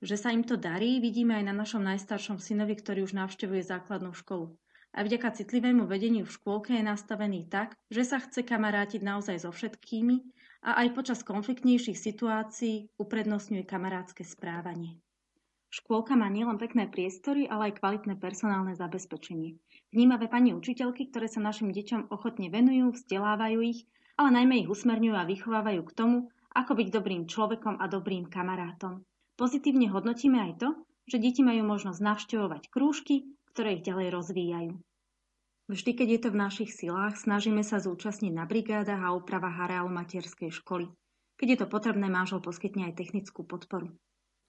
Že 0.00 0.16
sa 0.16 0.32
im 0.32 0.40
to 0.40 0.56
darí, 0.56 0.96
vidíme 1.04 1.36
aj 1.36 1.44
na 1.44 1.52
našom 1.52 1.84
najstaršom 1.84 2.40
synovi, 2.40 2.80
ktorý 2.80 3.04
už 3.04 3.12
navštevuje 3.12 3.60
základnú 3.60 4.16
školu. 4.16 4.56
A 4.96 5.04
vďaka 5.04 5.36
citlivému 5.36 5.84
vedeniu 5.84 6.24
v 6.24 6.32
škôlke 6.32 6.72
je 6.72 6.80
nastavený 6.80 7.44
tak, 7.52 7.76
že 7.92 8.08
sa 8.08 8.24
chce 8.24 8.40
kamarátiť 8.40 9.04
naozaj 9.04 9.44
so 9.44 9.52
všetkými 9.52 10.32
a 10.64 10.80
aj 10.80 10.96
počas 10.96 11.20
konfliktnejších 11.20 11.94
situácií 11.94 12.88
uprednostňuje 12.96 13.68
kamarátske 13.68 14.24
správanie. 14.24 14.96
Škôlka 15.68 16.16
má 16.16 16.30
nielen 16.32 16.56
pekné 16.56 16.88
priestory, 16.88 17.44
ale 17.44 17.68
aj 17.68 17.82
kvalitné 17.82 18.16
personálne 18.16 18.72
zabezpečenie. 18.78 19.58
Vnímavé 19.92 20.30
pani 20.30 20.56
učiteľky, 20.56 21.12
ktoré 21.12 21.28
sa 21.28 21.42
našim 21.42 21.74
deťom 21.74 22.14
ochotne 22.14 22.48
venujú, 22.48 22.94
vzdelávajú 22.94 23.58
ich, 23.60 23.84
ale 24.14 24.30
najmä 24.40 24.64
ich 24.64 24.70
usmerňujú 24.70 25.14
a 25.18 25.28
vychovávajú 25.28 25.82
k 25.84 25.96
tomu, 25.98 26.16
ako 26.54 26.78
byť 26.78 26.88
dobrým 26.94 27.26
človekom 27.26 27.82
a 27.82 27.90
dobrým 27.90 28.30
kamarátom. 28.30 29.02
Pozitívne 29.34 29.90
hodnotíme 29.90 30.38
aj 30.38 30.52
to, 30.62 30.68
že 31.10 31.18
deti 31.18 31.42
majú 31.42 31.66
možnosť 31.66 32.00
navštevovať 32.00 32.70
krúžky, 32.70 33.26
ktoré 33.50 33.82
ich 33.82 33.84
ďalej 33.84 34.14
rozvíjajú. 34.14 34.72
Vždy, 35.64 35.96
keď 35.96 36.08
je 36.12 36.20
to 36.20 36.28
v 36.28 36.40
našich 36.44 36.70
silách, 36.76 37.16
snažíme 37.16 37.64
sa 37.64 37.80
zúčastniť 37.80 38.32
na 38.36 38.44
brigádach 38.44 39.00
a 39.00 39.16
úpravách 39.16 39.64
areálu 39.64 39.88
materskej 39.88 40.52
školy. 40.52 40.92
Keď 41.40 41.46
je 41.48 41.58
to 41.64 41.66
potrebné, 41.72 42.12
manžel 42.12 42.44
poskytne 42.44 42.92
aj 42.92 43.00
technickú 43.00 43.48
podporu. 43.48 43.88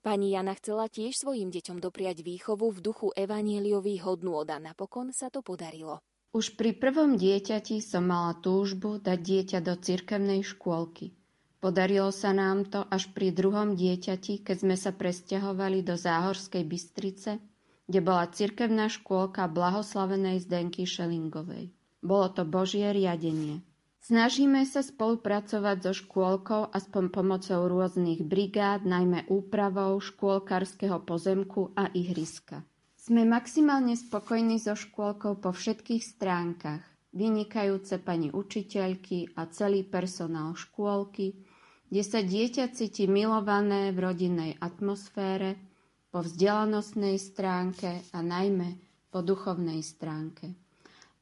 Pani 0.03 0.35
Jana 0.35 0.53
chcela 0.59 0.91
tiež 0.91 1.17
svojim 1.17 1.49
deťom 1.49 1.79
dopriať 1.81 2.21
výchovu 2.21 2.69
v 2.69 2.83
duchu 2.83 3.09
evanieliových 3.15 4.05
hodnôt 4.05 4.45
a 4.45 4.59
napokon 4.59 5.15
sa 5.15 5.31
to 5.31 5.39
podarilo. 5.39 6.03
Už 6.35 6.59
pri 6.59 6.75
prvom 6.75 7.15
dieťati 7.15 7.79
som 7.79 8.11
mala 8.11 8.35
túžbu 8.37 8.99
dať 8.99 9.17
dieťa 9.17 9.59
do 9.63 9.73
cirkevnej 9.79 10.43
škôlky. 10.43 11.15
Podarilo 11.63 12.11
sa 12.11 12.35
nám 12.35 12.67
to 12.67 12.83
až 12.91 13.09
pri 13.15 13.31
druhom 13.31 13.73
dieťati, 13.73 14.43
keď 14.43 14.57
sme 14.61 14.75
sa 14.75 14.91
presťahovali 14.91 15.81
do 15.81 15.95
Záhorskej 15.95 16.67
Bystrice 16.67 17.39
kde 17.85 17.99
bola 18.01 18.25
cirkevná 18.29 18.89
škôlka 18.89 19.45
blahoslavenej 19.49 20.41
Zdenky 20.41 20.89
Šelingovej. 20.89 21.69
Bolo 22.01 22.27
to 22.33 22.45
Božie 22.45 22.89
riadenie. 22.93 23.61
Snažíme 24.05 24.61
sa 24.69 24.85
spolupracovať 24.85 25.77
so 25.81 25.93
škôlkou 26.05 26.69
aspoň 26.69 27.09
pomocou 27.09 27.65
rôznych 27.65 28.21
brigád, 28.21 28.85
najmä 28.85 29.25
úpravou 29.33 29.97
škôlkarského 29.97 31.01
pozemku 31.01 31.73
a 31.73 31.89
ihriska. 31.89 32.61
Sme 32.93 33.25
maximálne 33.25 33.97
spokojní 33.97 34.61
so 34.61 34.77
škôlkou 34.77 35.41
po 35.41 35.49
všetkých 35.49 36.05
stránkach. 36.05 36.85
Vynikajúce 37.17 37.97
pani 37.97 38.29
učiteľky 38.29 39.33
a 39.33 39.49
celý 39.49 39.81
personál 39.81 40.53
škôlky, 40.53 41.41
kde 41.89 42.03
sa 42.05 42.21
dieťa 42.21 42.77
cíti 42.77 43.09
milované 43.09 43.89
v 43.89 44.05
rodinnej 44.05 44.51
atmosfére, 44.61 45.57
po 46.15 46.23
vzdelanostnej 46.23 47.19
stránke 47.19 47.99
a 48.15 48.23
najmä 48.23 48.79
po 49.11 49.19
duchovnej 49.19 49.83
stránke. 49.83 50.55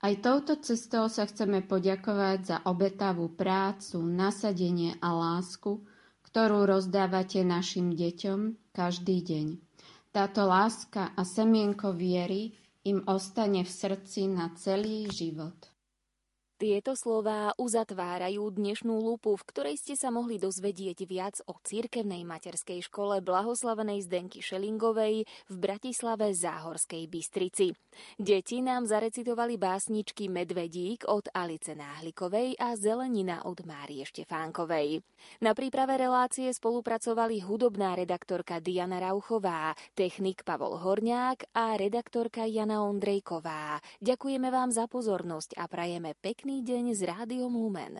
Aj 0.05 0.13
touto 0.21 0.61
cestou 0.61 1.09
sa 1.09 1.25
chceme 1.25 1.65
poďakovať 1.65 2.39
za 2.45 2.57
obetavú 2.69 3.33
prácu, 3.33 4.05
nasadenie 4.05 4.93
a 5.01 5.09
lásku, 5.17 5.81
ktorú 6.29 6.69
rozdávate 6.69 7.41
našim 7.41 7.97
deťom 7.97 8.69
každý 8.69 9.25
deň. 9.25 9.47
Táto 10.13 10.45
láska 10.45 11.09
a 11.17 11.25
semienko 11.25 11.89
viery 11.97 12.53
im 12.85 13.01
ostane 13.09 13.65
v 13.65 13.71
srdci 13.73 14.29
na 14.29 14.53
celý 14.53 15.09
život. 15.09 15.72
Tieto 16.63 16.95
slová 16.95 17.51
uzatvárajú 17.59 18.47
dnešnú 18.55 18.95
lupu, 18.95 19.35
v 19.35 19.43
ktorej 19.51 19.75
ste 19.83 19.99
sa 19.99 20.15
mohli 20.15 20.39
dozvedieť 20.39 21.03
viac 21.03 21.43
o 21.43 21.59
cirkevnej 21.59 22.23
materskej 22.23 22.87
škole 22.87 23.19
blahoslavenej 23.19 24.07
Zdenky 24.07 24.39
Šelingovej 24.39 25.27
v 25.27 25.55
Bratislave 25.59 26.31
Záhorskej 26.31 27.03
Bystrici. 27.11 27.75
Deti 28.15 28.63
nám 28.63 28.87
zarecitovali 28.87 29.59
básničky 29.59 30.31
Medvedík 30.31 31.03
od 31.11 31.27
Alice 31.35 31.75
Náhlikovej 31.75 32.55
a 32.55 32.79
Zelenina 32.79 33.43
od 33.43 33.59
Márie 33.67 34.07
Štefánkovej. 34.07 35.03
Na 35.43 35.51
príprave 35.51 35.99
relácie 35.99 36.47
spolupracovali 36.47 37.43
hudobná 37.43 37.99
redaktorka 37.99 38.63
Diana 38.63 39.03
Rauchová, 39.03 39.75
technik 39.99 40.47
Pavol 40.47 40.79
Horňák 40.79 41.51
a 41.59 41.75
redaktorka 41.75 42.47
Jana 42.47 42.87
Ondrejková. 42.87 43.83
Ďakujeme 43.99 44.47
vám 44.47 44.71
za 44.71 44.87
pozornosť 44.87 45.59
a 45.59 45.67
prajeme 45.67 46.15
pekný 46.23 46.52
Pekný 46.53 46.69
deň 46.69 46.85
z 46.93 47.01
Rádiom 47.09 47.49
Lumen. 47.49 47.97